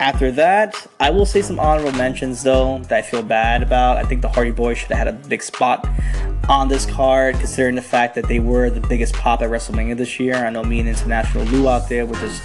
after 0.00 0.30
that, 0.32 0.86
I 1.00 1.10
will 1.10 1.26
say 1.26 1.42
some 1.42 1.58
honorable 1.58 1.92
mentions 1.92 2.42
though 2.42 2.78
that 2.78 2.92
I 2.92 3.02
feel 3.02 3.22
bad 3.22 3.62
about. 3.62 3.96
I 3.96 4.04
think 4.04 4.22
the 4.22 4.28
Hardy 4.28 4.52
Boys 4.52 4.78
should 4.78 4.88
have 4.88 4.98
had 4.98 5.08
a 5.08 5.12
big 5.28 5.42
spot 5.42 5.88
on 6.48 6.68
this 6.68 6.86
card, 6.86 7.34
considering 7.36 7.74
the 7.74 7.82
fact 7.82 8.14
that 8.14 8.28
they 8.28 8.38
were 8.38 8.70
the 8.70 8.80
biggest 8.80 9.14
pop 9.14 9.42
at 9.42 9.50
WrestleMania 9.50 9.96
this 9.96 10.18
year. 10.20 10.34
I 10.34 10.50
know 10.50 10.62
me 10.62 10.80
and 10.80 10.88
International 10.88 11.44
Lou 11.46 11.68
out 11.68 11.88
there, 11.88 12.06
which 12.06 12.20
is 12.22 12.40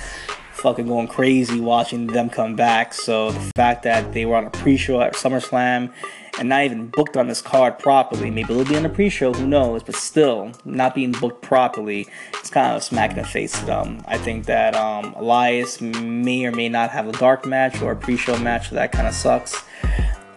fucking 0.64 0.88
going 0.88 1.10
crazy 1.10 1.60
watching 1.60 2.08
them 2.08 2.30
come 2.30 2.56
back. 2.56 2.94
So 2.94 3.32
the 3.32 3.52
fact 3.54 3.84
that 3.84 4.14
they 4.14 4.26
were 4.26 4.38
on 4.38 4.46
a 4.46 4.50
pre-show 4.50 5.02
at 5.02 5.14
SummerSlam 5.14 5.92
and 6.40 6.50
not 6.50 6.64
even 6.64 6.88
booked 6.88 7.18
on 7.18 7.28
this 7.28 7.42
card 7.42 7.78
properly, 7.80 8.32
maybe 8.32 8.54
they'll 8.54 8.64
be 8.64 8.78
on 8.78 8.86
a 8.86 8.90
pre-show, 8.90 9.34
who 9.34 9.46
knows? 9.46 9.84
But 9.84 9.96
still, 9.98 10.54
not 10.64 10.96
being 10.96 11.12
booked 11.12 11.42
properly, 11.42 12.08
it's 12.40 12.50
kind 12.50 12.72
of 12.72 12.78
a 12.78 12.82
smack 12.82 13.12
in 13.12 13.18
the 13.18 13.26
face 13.26 13.60
to 13.60 13.66
them. 13.66 14.02
I 14.08 14.18
think 14.18 14.46
that 14.46 14.74
um, 14.74 15.14
Elias 15.18 15.82
may 15.82 16.46
or 16.46 16.54
may 16.54 16.70
not 16.70 16.92
have 16.92 17.10
a 17.10 17.12
dark 17.12 17.46
match 17.46 17.82
or 17.82 17.92
a 17.92 17.96
pre-show 17.98 18.38
match, 18.38 18.70
so 18.70 18.76
that 18.76 18.94
kind 18.94 19.06
of 19.06 19.14
sucks. 19.14 19.66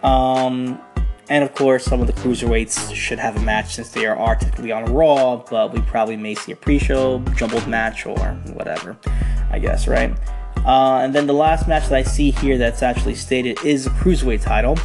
Um, 0.02 0.80
and 1.28 1.42
of 1.42 1.54
course, 1.54 1.84
some 1.84 2.00
of 2.00 2.06
the 2.06 2.12
cruiserweights 2.12 2.94
should 2.94 3.18
have 3.18 3.36
a 3.36 3.40
match 3.40 3.74
since 3.74 3.90
they 3.90 4.06
are 4.06 4.36
technically 4.36 4.72
on 4.72 4.84
Raw, 4.92 5.36
but 5.36 5.72
we 5.72 5.80
probably 5.82 6.16
may 6.16 6.34
see 6.34 6.52
a 6.52 6.56
pre 6.56 6.78
show, 6.78 7.18
jumbled 7.36 7.66
match, 7.66 8.06
or 8.06 8.16
whatever, 8.52 8.96
I 9.50 9.58
guess, 9.58 9.88
right? 9.88 10.16
Uh, 10.64 11.00
and 11.02 11.14
then 11.14 11.26
the 11.26 11.34
last 11.34 11.68
match 11.68 11.84
that 11.88 11.94
I 11.94 12.02
see 12.02 12.30
here 12.30 12.58
that's 12.58 12.82
actually 12.82 13.14
stated 13.14 13.64
is 13.64 13.86
a 13.86 13.90
cruiserweight 13.90 14.42
title 14.42 14.76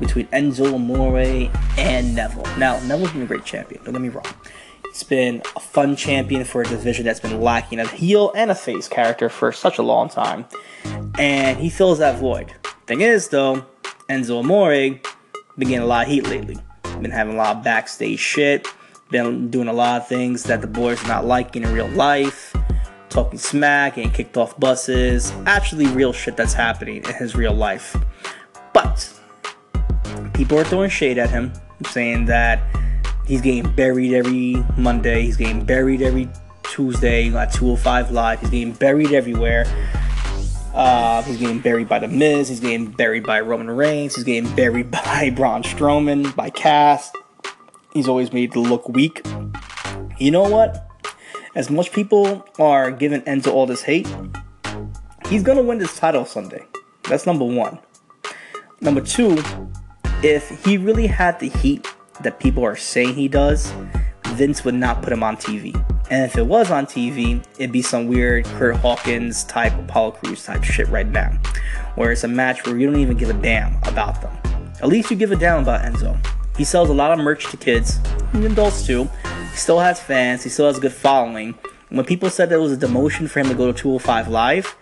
between 0.00 0.26
Enzo 0.28 0.74
Amore 0.74 1.50
and 1.78 2.14
Neville. 2.14 2.46
Now, 2.58 2.78
Neville's 2.80 3.12
been 3.12 3.22
a 3.22 3.26
great 3.26 3.44
champion, 3.44 3.82
don't 3.84 3.94
get 3.94 4.02
me 4.02 4.08
wrong. 4.08 4.26
He's 4.86 5.02
been 5.02 5.42
a 5.56 5.60
fun 5.60 5.96
champion 5.96 6.44
for 6.44 6.62
a 6.62 6.64
division 6.64 7.04
that's 7.04 7.18
been 7.18 7.40
lacking 7.40 7.80
a 7.80 7.88
heel 7.88 8.32
and 8.36 8.50
a 8.50 8.54
face 8.54 8.86
character 8.86 9.28
for 9.28 9.50
such 9.50 9.78
a 9.78 9.82
long 9.82 10.08
time. 10.08 10.44
And 11.18 11.58
he 11.58 11.68
fills 11.68 11.98
that 11.98 12.18
void. 12.18 12.52
Thing 12.86 13.00
is, 13.00 13.28
though, 13.28 13.64
Enzo 14.08 14.38
Amore 14.38 15.00
been 15.58 15.68
getting 15.68 15.84
a 15.84 15.86
lot 15.86 16.06
of 16.06 16.12
heat 16.12 16.24
lately. 16.24 16.58
Been 17.00 17.10
having 17.10 17.34
a 17.34 17.36
lot 17.36 17.56
of 17.56 17.64
backstage 17.64 18.18
shit. 18.18 18.68
Been 19.10 19.50
doing 19.50 19.68
a 19.68 19.72
lot 19.72 20.00
of 20.00 20.08
things 20.08 20.42
that 20.44 20.60
the 20.60 20.66
boys 20.66 21.02
are 21.04 21.08
not 21.08 21.24
liking 21.24 21.62
in 21.62 21.72
real 21.72 21.88
life. 21.88 22.54
Talking 23.08 23.38
smack, 23.38 23.96
getting 23.96 24.10
kicked 24.10 24.36
off 24.36 24.58
buses. 24.58 25.32
Actually, 25.46 25.86
real 25.88 26.12
shit 26.12 26.36
that's 26.36 26.52
happening 26.52 27.04
in 27.04 27.14
his 27.14 27.36
real 27.36 27.54
life. 27.54 27.96
But 28.72 29.12
people 30.32 30.58
are 30.58 30.64
throwing 30.64 30.90
shade 30.90 31.18
at 31.18 31.30
him, 31.30 31.52
saying 31.86 32.24
that 32.26 32.60
he's 33.26 33.40
getting 33.40 33.70
buried 33.74 34.12
every 34.12 34.64
Monday. 34.76 35.22
He's 35.22 35.36
getting 35.36 35.64
buried 35.64 36.02
every 36.02 36.28
Tuesday 36.64 37.32
at 37.32 37.52
205 37.52 38.10
Live. 38.10 38.40
He's 38.40 38.50
getting 38.50 38.72
buried 38.72 39.12
everywhere. 39.12 39.64
Uh, 40.74 41.22
he's 41.22 41.36
getting 41.36 41.60
buried 41.60 41.88
by 41.88 42.00
The 42.00 42.08
Miz. 42.08 42.48
He's 42.48 42.58
getting 42.58 42.90
buried 42.90 43.24
by 43.24 43.40
Roman 43.40 43.70
Reigns. 43.70 44.16
He's 44.16 44.24
getting 44.24 44.52
buried 44.56 44.90
by 45.04 45.30
Braun 45.34 45.62
Strowman, 45.62 46.34
by 46.34 46.50
Cass. 46.50 47.12
He's 47.92 48.08
always 48.08 48.32
made 48.32 48.52
to 48.52 48.60
look 48.60 48.88
weak. 48.88 49.24
You 50.18 50.32
know 50.32 50.42
what? 50.42 50.90
As 51.54 51.70
much 51.70 51.92
people 51.92 52.44
are 52.58 52.90
giving 52.90 53.22
end 53.22 53.44
to 53.44 53.52
all 53.52 53.66
this 53.66 53.82
hate, 53.82 54.12
he's 55.28 55.44
gonna 55.44 55.62
win 55.62 55.78
this 55.78 55.96
title 55.96 56.24
someday. 56.24 56.64
That's 57.04 57.24
number 57.24 57.44
one. 57.44 57.78
Number 58.80 59.00
two, 59.00 59.40
if 60.24 60.64
he 60.64 60.76
really 60.76 61.06
had 61.06 61.38
the 61.38 61.48
heat 61.48 61.86
that 62.22 62.40
people 62.40 62.64
are 62.64 62.74
saying 62.74 63.14
he 63.14 63.28
does, 63.28 63.72
Vince 64.34 64.64
would 64.64 64.74
not 64.74 65.02
put 65.02 65.12
him 65.12 65.22
on 65.22 65.36
TV. 65.36 65.74
And 66.10 66.24
if 66.24 66.36
it 66.36 66.46
was 66.46 66.70
on 66.70 66.86
TV, 66.86 67.44
it'd 67.58 67.72
be 67.72 67.82
some 67.82 68.08
weird 68.08 68.44
Curt 68.44 68.76
Hawkins 68.76 69.44
type, 69.44 69.72
Apollo 69.78 70.12
Crews 70.12 70.44
type 70.44 70.62
shit 70.62 70.88
right 70.88 71.06
now. 71.06 71.30
Where 71.94 72.12
it's 72.12 72.24
a 72.24 72.28
match 72.28 72.66
where 72.66 72.76
you 72.78 72.86
don't 72.86 73.00
even 73.00 73.16
give 73.16 73.30
a 73.30 73.34
damn 73.34 73.76
about 73.84 74.20
them. 74.20 74.36
At 74.82 74.88
least 74.88 75.10
you 75.10 75.16
give 75.16 75.32
a 75.32 75.36
damn 75.36 75.62
about 75.62 75.82
Enzo. 75.82 76.18
He 76.56 76.64
sells 76.64 76.90
a 76.90 76.94
lot 76.94 77.10
of 77.10 77.18
merch 77.24 77.50
to 77.50 77.56
kids, 77.56 77.98
and 78.32 78.44
adults 78.44 78.86
too. 78.86 79.08
He 79.50 79.56
still 79.56 79.78
has 79.78 80.00
fans, 80.00 80.44
he 80.44 80.50
still 80.50 80.66
has 80.66 80.78
a 80.78 80.80
good 80.80 80.92
following. 80.92 81.54
When 81.88 82.04
people 82.04 82.28
said 82.28 82.48
that 82.50 82.56
it 82.56 82.58
was 82.58 82.72
a 82.72 82.76
demotion 82.76 83.30
for 83.30 83.40
him 83.40 83.48
to 83.48 83.54
go 83.54 83.70
to 83.70 83.72
205 83.72 84.28
Live, 84.28 84.76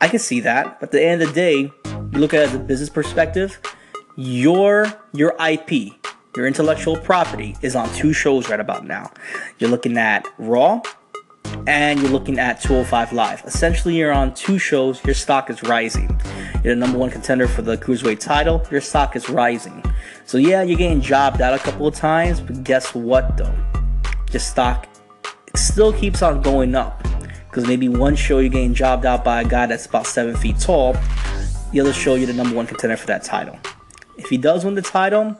I 0.00 0.08
can 0.08 0.18
see 0.18 0.40
that. 0.40 0.80
But 0.80 0.88
at 0.88 0.92
the 0.92 1.04
end 1.04 1.22
of 1.22 1.28
the 1.28 1.34
day, 1.34 1.72
you 1.86 2.18
look 2.18 2.34
at 2.34 2.40
it 2.40 2.48
as 2.48 2.54
a 2.54 2.58
business 2.58 2.88
perspective, 2.88 3.60
your 4.16 4.86
your 5.12 5.34
IP, 5.44 5.94
your 6.36 6.46
intellectual 6.46 6.96
property 6.96 7.56
is 7.62 7.76
on 7.76 7.88
two 7.94 8.12
shows 8.12 8.48
right 8.48 8.58
about 8.58 8.84
now. 8.84 9.10
You're 9.58 9.70
looking 9.70 9.96
at 9.96 10.26
Raw 10.38 10.82
and 11.66 12.00
you're 12.00 12.10
looking 12.10 12.38
at 12.38 12.60
205 12.60 13.12
Live. 13.12 13.42
Essentially, 13.44 13.96
you're 13.96 14.12
on 14.12 14.34
two 14.34 14.58
shows, 14.58 15.04
your 15.04 15.14
stock 15.14 15.48
is 15.48 15.62
rising. 15.62 16.08
You're 16.64 16.74
the 16.74 16.80
number 16.80 16.98
one 16.98 17.10
contender 17.10 17.46
for 17.46 17.62
the 17.62 17.76
Cruiserweight 17.76 18.18
title, 18.18 18.66
your 18.70 18.80
stock 18.80 19.14
is 19.14 19.30
rising. 19.30 19.82
So, 20.26 20.38
yeah, 20.38 20.62
you're 20.62 20.78
getting 20.78 21.00
jobbed 21.00 21.40
out 21.40 21.54
a 21.54 21.58
couple 21.58 21.86
of 21.86 21.94
times, 21.94 22.40
but 22.40 22.64
guess 22.64 22.94
what 22.94 23.36
though? 23.36 23.54
Your 24.32 24.40
stock 24.40 24.88
still 25.54 25.92
keeps 25.92 26.22
on 26.22 26.42
going 26.42 26.74
up. 26.74 27.06
Because 27.48 27.68
maybe 27.68 27.88
one 27.88 28.16
show 28.16 28.40
you're 28.40 28.50
getting 28.50 28.74
jobbed 28.74 29.06
out 29.06 29.22
by 29.22 29.42
a 29.42 29.44
guy 29.44 29.66
that's 29.66 29.86
about 29.86 30.08
seven 30.08 30.34
feet 30.34 30.58
tall, 30.58 30.96
the 31.70 31.78
other 31.80 31.92
show 31.92 32.16
you're 32.16 32.26
the 32.26 32.32
number 32.32 32.56
one 32.56 32.66
contender 32.66 32.96
for 32.96 33.06
that 33.06 33.22
title. 33.22 33.56
If 34.16 34.28
he 34.28 34.36
does 34.36 34.64
win 34.64 34.74
the 34.74 34.82
title, 34.82 35.36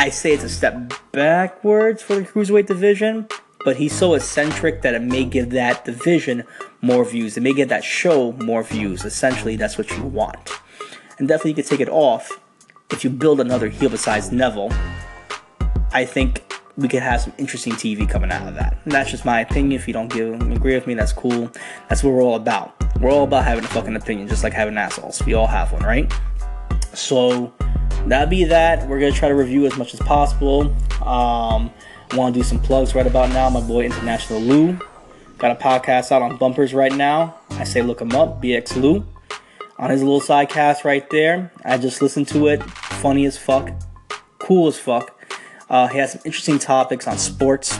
I 0.00 0.08
say 0.08 0.32
it's 0.32 0.44
a 0.44 0.48
step 0.48 0.94
backwards 1.12 2.02
for 2.02 2.14
the 2.14 2.22
cruiserweight 2.22 2.64
division, 2.64 3.28
but 3.66 3.76
he's 3.76 3.92
so 3.92 4.14
eccentric 4.14 4.80
that 4.80 4.94
it 4.94 5.02
may 5.02 5.26
give 5.26 5.50
that 5.50 5.84
division 5.84 6.44
more 6.80 7.04
views. 7.04 7.36
It 7.36 7.42
may 7.42 7.52
give 7.52 7.68
that 7.68 7.84
show 7.84 8.32
more 8.32 8.62
views. 8.62 9.04
Essentially, 9.04 9.56
that's 9.56 9.76
what 9.76 9.90
you 9.90 10.02
want. 10.04 10.58
And 11.18 11.28
definitely, 11.28 11.50
you 11.50 11.54
can 11.56 11.64
take 11.64 11.80
it 11.80 11.90
off 11.90 12.40
if 12.90 13.04
you 13.04 13.10
build 13.10 13.42
another 13.42 13.68
heel 13.68 13.90
besides 13.90 14.32
Neville. 14.32 14.72
I 15.92 16.06
think 16.06 16.50
we 16.78 16.88
could 16.88 17.02
have 17.02 17.20
some 17.20 17.34
interesting 17.36 17.74
TV 17.74 18.08
coming 18.08 18.32
out 18.32 18.48
of 18.48 18.54
that. 18.54 18.78
And 18.84 18.92
that's 18.94 19.10
just 19.10 19.26
my 19.26 19.40
opinion. 19.40 19.72
If 19.72 19.86
you 19.86 19.92
don't 19.92 20.10
give, 20.10 20.32
agree 20.50 20.76
with 20.76 20.86
me, 20.86 20.94
that's 20.94 21.12
cool. 21.12 21.50
That's 21.90 22.02
what 22.02 22.14
we're 22.14 22.22
all 22.22 22.36
about. 22.36 22.74
We're 23.00 23.10
all 23.10 23.24
about 23.24 23.44
having 23.44 23.64
a 23.64 23.68
fucking 23.68 23.96
opinion, 23.96 24.28
just 24.28 24.44
like 24.44 24.54
having 24.54 24.78
assholes. 24.78 25.22
We 25.26 25.34
all 25.34 25.46
have 25.46 25.72
one, 25.72 25.82
right? 25.82 26.10
So 26.94 27.52
that 28.06 28.30
be 28.30 28.44
that. 28.44 28.88
We're 28.88 29.00
gonna 29.00 29.12
try 29.12 29.28
to 29.28 29.34
review 29.34 29.66
as 29.66 29.76
much 29.76 29.94
as 29.94 30.00
possible. 30.00 30.74
Um, 31.04 31.70
want 32.14 32.34
to 32.34 32.40
do 32.40 32.42
some 32.42 32.60
plugs 32.60 32.94
right 32.94 33.06
about 33.06 33.30
now. 33.30 33.48
My 33.50 33.60
boy 33.60 33.84
International 33.84 34.40
Lou 34.40 34.78
got 35.38 35.52
a 35.52 35.62
podcast 35.62 36.12
out 36.12 36.22
on 36.22 36.36
Bumpers 36.36 36.74
right 36.74 36.92
now. 36.92 37.36
I 37.50 37.64
say 37.64 37.82
look 37.82 38.00
him 38.00 38.12
up, 38.12 38.42
BX 38.42 38.76
Lou, 38.80 39.06
on 39.78 39.90
his 39.90 40.02
little 40.02 40.20
side 40.20 40.48
cast 40.48 40.84
right 40.84 41.08
there. 41.10 41.52
I 41.64 41.78
just 41.78 42.02
listened 42.02 42.28
to 42.28 42.48
it. 42.48 42.62
Funny 42.62 43.26
as 43.26 43.38
fuck, 43.38 43.70
cool 44.38 44.68
as 44.68 44.78
fuck. 44.78 45.16
Uh, 45.68 45.86
he 45.86 45.98
has 45.98 46.12
some 46.12 46.22
interesting 46.24 46.58
topics 46.58 47.06
on 47.06 47.16
sports, 47.16 47.78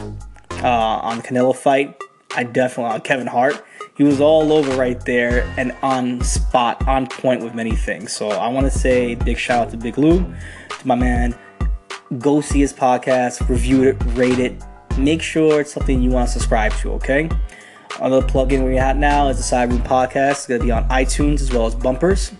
uh, 0.62 0.68
on 0.68 1.18
the 1.18 1.22
Canelo 1.22 1.54
fight. 1.54 2.00
I 2.36 2.44
definitely 2.44 2.92
on 2.92 3.00
Kevin 3.00 3.26
Hart 3.26 3.64
he 4.00 4.04
was 4.04 4.18
all 4.18 4.50
over 4.50 4.78
right 4.78 4.98
there 5.04 5.46
and 5.58 5.76
on 5.82 6.22
spot, 6.22 6.88
on 6.88 7.06
point 7.06 7.44
with 7.44 7.52
many 7.52 7.72
things. 7.72 8.14
So 8.14 8.30
I 8.30 8.48
want 8.48 8.64
to 8.64 8.70
say 8.70 9.14
big 9.14 9.36
shout 9.36 9.66
out 9.66 9.70
to 9.72 9.76
Big 9.76 9.98
Lou, 9.98 10.24
to 10.70 10.88
my 10.88 10.94
man. 10.94 11.38
Go 12.18 12.40
see 12.40 12.60
his 12.60 12.72
podcast, 12.72 13.46
review 13.50 13.82
it, 13.82 14.02
rate 14.16 14.38
it. 14.38 14.54
Make 14.96 15.20
sure 15.20 15.60
it's 15.60 15.74
something 15.74 16.00
you 16.00 16.08
want 16.08 16.28
to 16.28 16.32
subscribe 16.32 16.72
to, 16.76 16.92
okay? 16.92 17.28
Another 18.00 18.26
plugin 18.26 18.64
we're 18.64 18.80
at 18.80 18.96
now 18.96 19.28
is 19.28 19.36
the 19.36 19.42
Side 19.42 19.70
Room 19.70 19.82
Podcast. 19.82 20.30
It's 20.30 20.46
going 20.46 20.60
to 20.62 20.64
be 20.64 20.72
on 20.72 20.88
iTunes 20.88 21.42
as 21.42 21.52
well 21.52 21.66
as 21.66 21.74
Bumpers. 21.74 22.32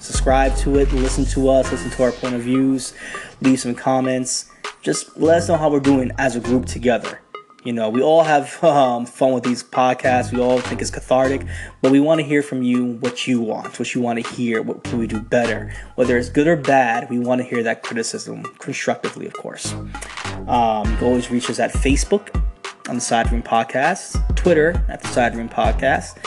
Subscribe 0.00 0.56
to 0.56 0.80
it, 0.80 0.92
listen 0.92 1.24
to 1.26 1.48
us, 1.48 1.70
listen 1.70 1.92
to 1.92 2.02
our 2.02 2.10
point 2.10 2.34
of 2.34 2.40
views, 2.40 2.92
leave 3.40 3.60
some 3.60 3.76
comments. 3.76 4.50
Just 4.82 5.16
let 5.16 5.36
us 5.36 5.48
know 5.48 5.56
how 5.56 5.70
we're 5.70 5.78
doing 5.78 6.10
as 6.18 6.34
a 6.34 6.40
group 6.40 6.66
together. 6.66 7.20
You 7.64 7.72
know, 7.72 7.88
we 7.88 8.02
all 8.02 8.22
have 8.22 8.62
um, 8.64 9.06
fun 9.06 9.32
with 9.32 9.42
these 9.42 9.64
podcasts. 9.64 10.32
We 10.32 10.40
all 10.40 10.60
think 10.60 10.82
it's 10.82 10.90
cathartic, 10.90 11.46
but 11.80 11.90
we 11.90 11.98
want 11.98 12.20
to 12.20 12.26
hear 12.26 12.42
from 12.42 12.62
you 12.62 12.98
what 13.00 13.26
you 13.26 13.40
want, 13.40 13.78
what 13.78 13.94
you 13.94 14.02
want 14.02 14.24
to 14.24 14.32
hear, 14.32 14.62
what 14.62 14.84
can 14.84 14.98
we 14.98 15.06
do 15.06 15.20
better. 15.20 15.72
Whether 15.94 16.18
it's 16.18 16.28
good 16.28 16.46
or 16.46 16.56
bad, 16.56 17.08
we 17.08 17.18
want 17.18 17.40
to 17.40 17.46
hear 17.46 17.62
that 17.62 17.82
criticism 17.82 18.44
constructively, 18.58 19.26
of 19.26 19.32
course. 19.32 19.72
Um, 20.46 20.90
you 20.90 20.96
can 20.96 21.04
always 21.04 21.30
reach 21.30 21.48
us 21.48 21.58
at 21.58 21.72
Facebook 21.72 22.38
on 22.86 22.96
the 22.96 23.00
Side 23.00 23.32
Room 23.32 23.42
Podcast, 23.42 24.36
Twitter 24.36 24.84
at 24.88 25.00
the 25.00 25.08
Side 25.08 25.34
Room 25.34 25.48
Podcast, 25.48 26.18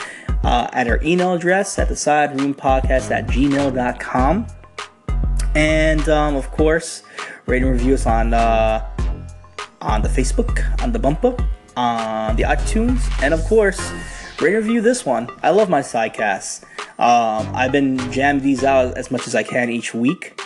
uh, 0.42 0.68
at 0.72 0.88
our 0.88 1.00
email 1.04 1.34
address 1.34 1.78
at 1.78 1.88
the 1.88 1.96
Side 1.96 2.40
Room 2.40 2.52
Podcast 2.52 3.12
at 3.12 3.28
gmail.com. 3.28 4.46
And 5.54 6.08
um, 6.08 6.34
of 6.34 6.50
course, 6.50 7.04
rate 7.46 7.62
and 7.62 7.70
review 7.70 7.94
us 7.94 8.06
on. 8.06 8.34
Uh, 8.34 8.87
on 9.80 10.02
the 10.02 10.08
Facebook, 10.08 10.82
on 10.82 10.92
the 10.92 10.98
bumper, 10.98 11.36
on 11.76 12.36
the 12.36 12.42
iTunes, 12.42 13.00
and 13.22 13.32
of 13.32 13.42
course, 13.44 13.80
rate 14.40 14.54
review 14.54 14.80
this 14.80 15.06
one. 15.06 15.28
I 15.42 15.50
love 15.50 15.68
my 15.68 15.80
sidecasts. 15.80 16.64
Um, 16.98 17.54
I've 17.54 17.70
been 17.72 17.96
jamming 18.10 18.42
these 18.42 18.64
out 18.64 18.96
as 18.98 19.10
much 19.10 19.26
as 19.26 19.34
I 19.34 19.42
can 19.42 19.70
each 19.70 19.94
week. 19.94 20.40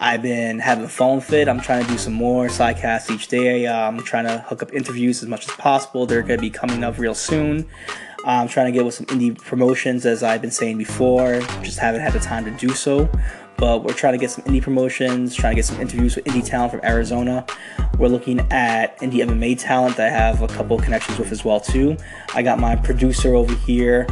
I've 0.00 0.22
been 0.22 0.60
having 0.60 0.86
phone 0.86 1.20
fit. 1.20 1.48
I'm 1.48 1.60
trying 1.60 1.84
to 1.84 1.90
do 1.90 1.98
some 1.98 2.12
more 2.12 2.46
sidecasts 2.46 3.10
each 3.10 3.28
day. 3.28 3.66
I'm 3.66 3.98
trying 4.04 4.26
to 4.26 4.38
hook 4.38 4.62
up 4.62 4.72
interviews 4.72 5.22
as 5.22 5.28
much 5.28 5.48
as 5.48 5.54
possible. 5.56 6.06
They're 6.06 6.22
going 6.22 6.38
to 6.38 6.40
be 6.40 6.50
coming 6.50 6.84
up 6.84 6.98
real 6.98 7.14
soon. 7.16 7.68
I'm 8.24 8.48
trying 8.48 8.66
to 8.66 8.72
get 8.72 8.84
with 8.84 8.94
some 8.94 9.06
indie 9.06 9.36
promotions, 9.36 10.06
as 10.06 10.22
I've 10.22 10.40
been 10.40 10.50
saying 10.50 10.78
before. 10.78 11.40
Just 11.62 11.78
haven't 11.78 12.00
had 12.00 12.12
the 12.12 12.20
time 12.20 12.44
to 12.44 12.50
do 12.52 12.70
so. 12.74 13.10
But 13.58 13.84
we're 13.84 13.92
trying 13.92 14.14
to 14.14 14.18
get 14.18 14.30
some 14.30 14.44
indie 14.44 14.62
promotions, 14.62 15.34
trying 15.34 15.52
to 15.52 15.56
get 15.56 15.64
some 15.64 15.80
interviews 15.80 16.16
with 16.16 16.24
indie 16.26 16.44
talent 16.44 16.70
from 16.70 16.80
Arizona. 16.84 17.44
We're 17.98 18.08
looking 18.08 18.40
at 18.52 18.96
indie 19.00 19.26
MMA 19.26 19.58
talent 19.58 19.96
that 19.96 20.06
I 20.06 20.10
have 20.10 20.42
a 20.42 20.48
couple 20.48 20.78
connections 20.78 21.18
with 21.18 21.32
as 21.32 21.44
well 21.44 21.60
too. 21.60 21.96
I 22.34 22.42
got 22.42 22.60
my 22.60 22.76
producer 22.76 23.34
over 23.34 23.54
here. 23.54 24.06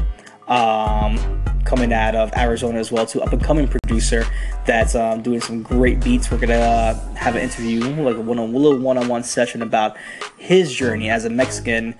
Um, 0.49 1.43
coming 1.67 1.93
out 1.93 2.15
of 2.15 2.33
Arizona 2.37 2.79
as 2.79 2.91
well, 2.91 3.05
too. 3.05 3.21
Up 3.21 3.33
and 3.33 3.43
coming 3.43 3.69
producer 3.69 4.25
that's 4.65 4.95
um, 4.95 5.21
doing 5.21 5.41
some 5.41 5.63
great 5.63 6.03
beats. 6.03 6.31
We're 6.31 6.39
gonna 6.39 6.55
uh, 6.55 7.15
have 7.15 7.35
an 7.35 7.43
interview, 7.43 7.81
like 8.03 8.17
a 8.17 8.21
one 8.21 8.39
on 8.39 8.53
little 8.53 8.79
one 8.79 8.97
on 8.97 9.09
one 9.09 9.25
session 9.25 9.61
about 9.61 9.97
his 10.39 10.73
journey 10.73 11.11
as 11.11 11.25
a 11.25 11.31
Mexican 11.31 11.95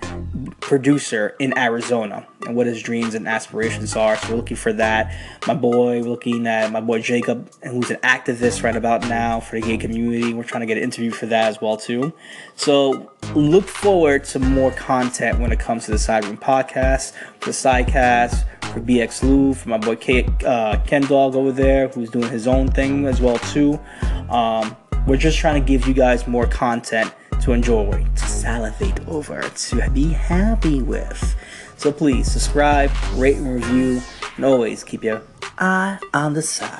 producer 0.67 1.33
in 1.39 1.57
Arizona 1.57 2.27
and 2.45 2.53
what 2.53 2.67
his 2.67 2.83
dreams 2.83 3.15
and 3.15 3.25
aspirations 3.25 3.95
are. 3.95 4.17
So 4.17 4.31
we're 4.31 4.35
looking 4.35 4.57
for 4.57 4.73
that. 4.73 5.15
My 5.47 5.53
boy, 5.53 6.01
we're 6.01 6.09
looking 6.09 6.45
at 6.45 6.73
my 6.73 6.81
boy 6.81 7.01
Jacob, 7.01 7.49
who's 7.63 7.89
an 7.89 7.95
activist 7.97 8.63
right 8.63 8.75
about 8.75 9.07
now 9.07 9.39
for 9.39 9.55
the 9.55 9.65
gay 9.65 9.77
community. 9.77 10.33
We're 10.33 10.43
trying 10.43 10.59
to 10.59 10.67
get 10.67 10.75
an 10.75 10.83
interview 10.83 11.11
for 11.11 11.25
that 11.27 11.45
as 11.45 11.61
well 11.61 11.77
too. 11.77 12.11
So 12.57 13.09
look 13.33 13.65
forward 13.65 14.25
to 14.25 14.39
more 14.39 14.71
content 14.71 15.39
when 15.39 15.53
it 15.53 15.59
comes 15.59 15.85
to 15.85 15.91
the 15.91 15.97
Side 15.97 16.25
Room 16.25 16.37
podcast, 16.37 17.13
the 17.39 17.51
Sidecast, 17.51 18.43
for 18.73 18.81
BX 18.81 19.23
Lou, 19.23 19.53
for 19.53 19.69
my 19.69 19.77
boy 19.77 19.97
uh, 20.45 20.81
Ken 20.85 21.01
Dog 21.03 21.35
over 21.37 21.53
there, 21.53 21.87
who's 21.87 22.09
doing 22.09 22.29
his 22.29 22.45
own 22.45 22.67
thing 22.67 23.05
as 23.05 23.21
well 23.21 23.37
too. 23.39 23.79
Um, 24.29 24.75
we're 25.07 25.15
just 25.15 25.37
trying 25.37 25.61
to 25.61 25.65
give 25.65 25.87
you 25.87 25.93
guys 25.93 26.27
more 26.27 26.45
content 26.45 27.13
to 27.41 27.53
enjoy, 27.53 28.05
to 28.15 28.27
salivate 28.27 29.07
over, 29.07 29.41
to 29.41 29.89
be 29.91 30.09
happy 30.09 30.81
with. 30.81 31.35
So 31.77 31.91
please 31.91 32.31
subscribe, 32.31 32.91
rate, 33.13 33.37
and 33.37 33.53
review, 33.53 34.01
and 34.35 34.45
always 34.45 34.83
keep 34.83 35.03
your 35.03 35.21
eye 35.57 35.99
on 36.13 36.33
the 36.33 36.41
side. 36.41 36.73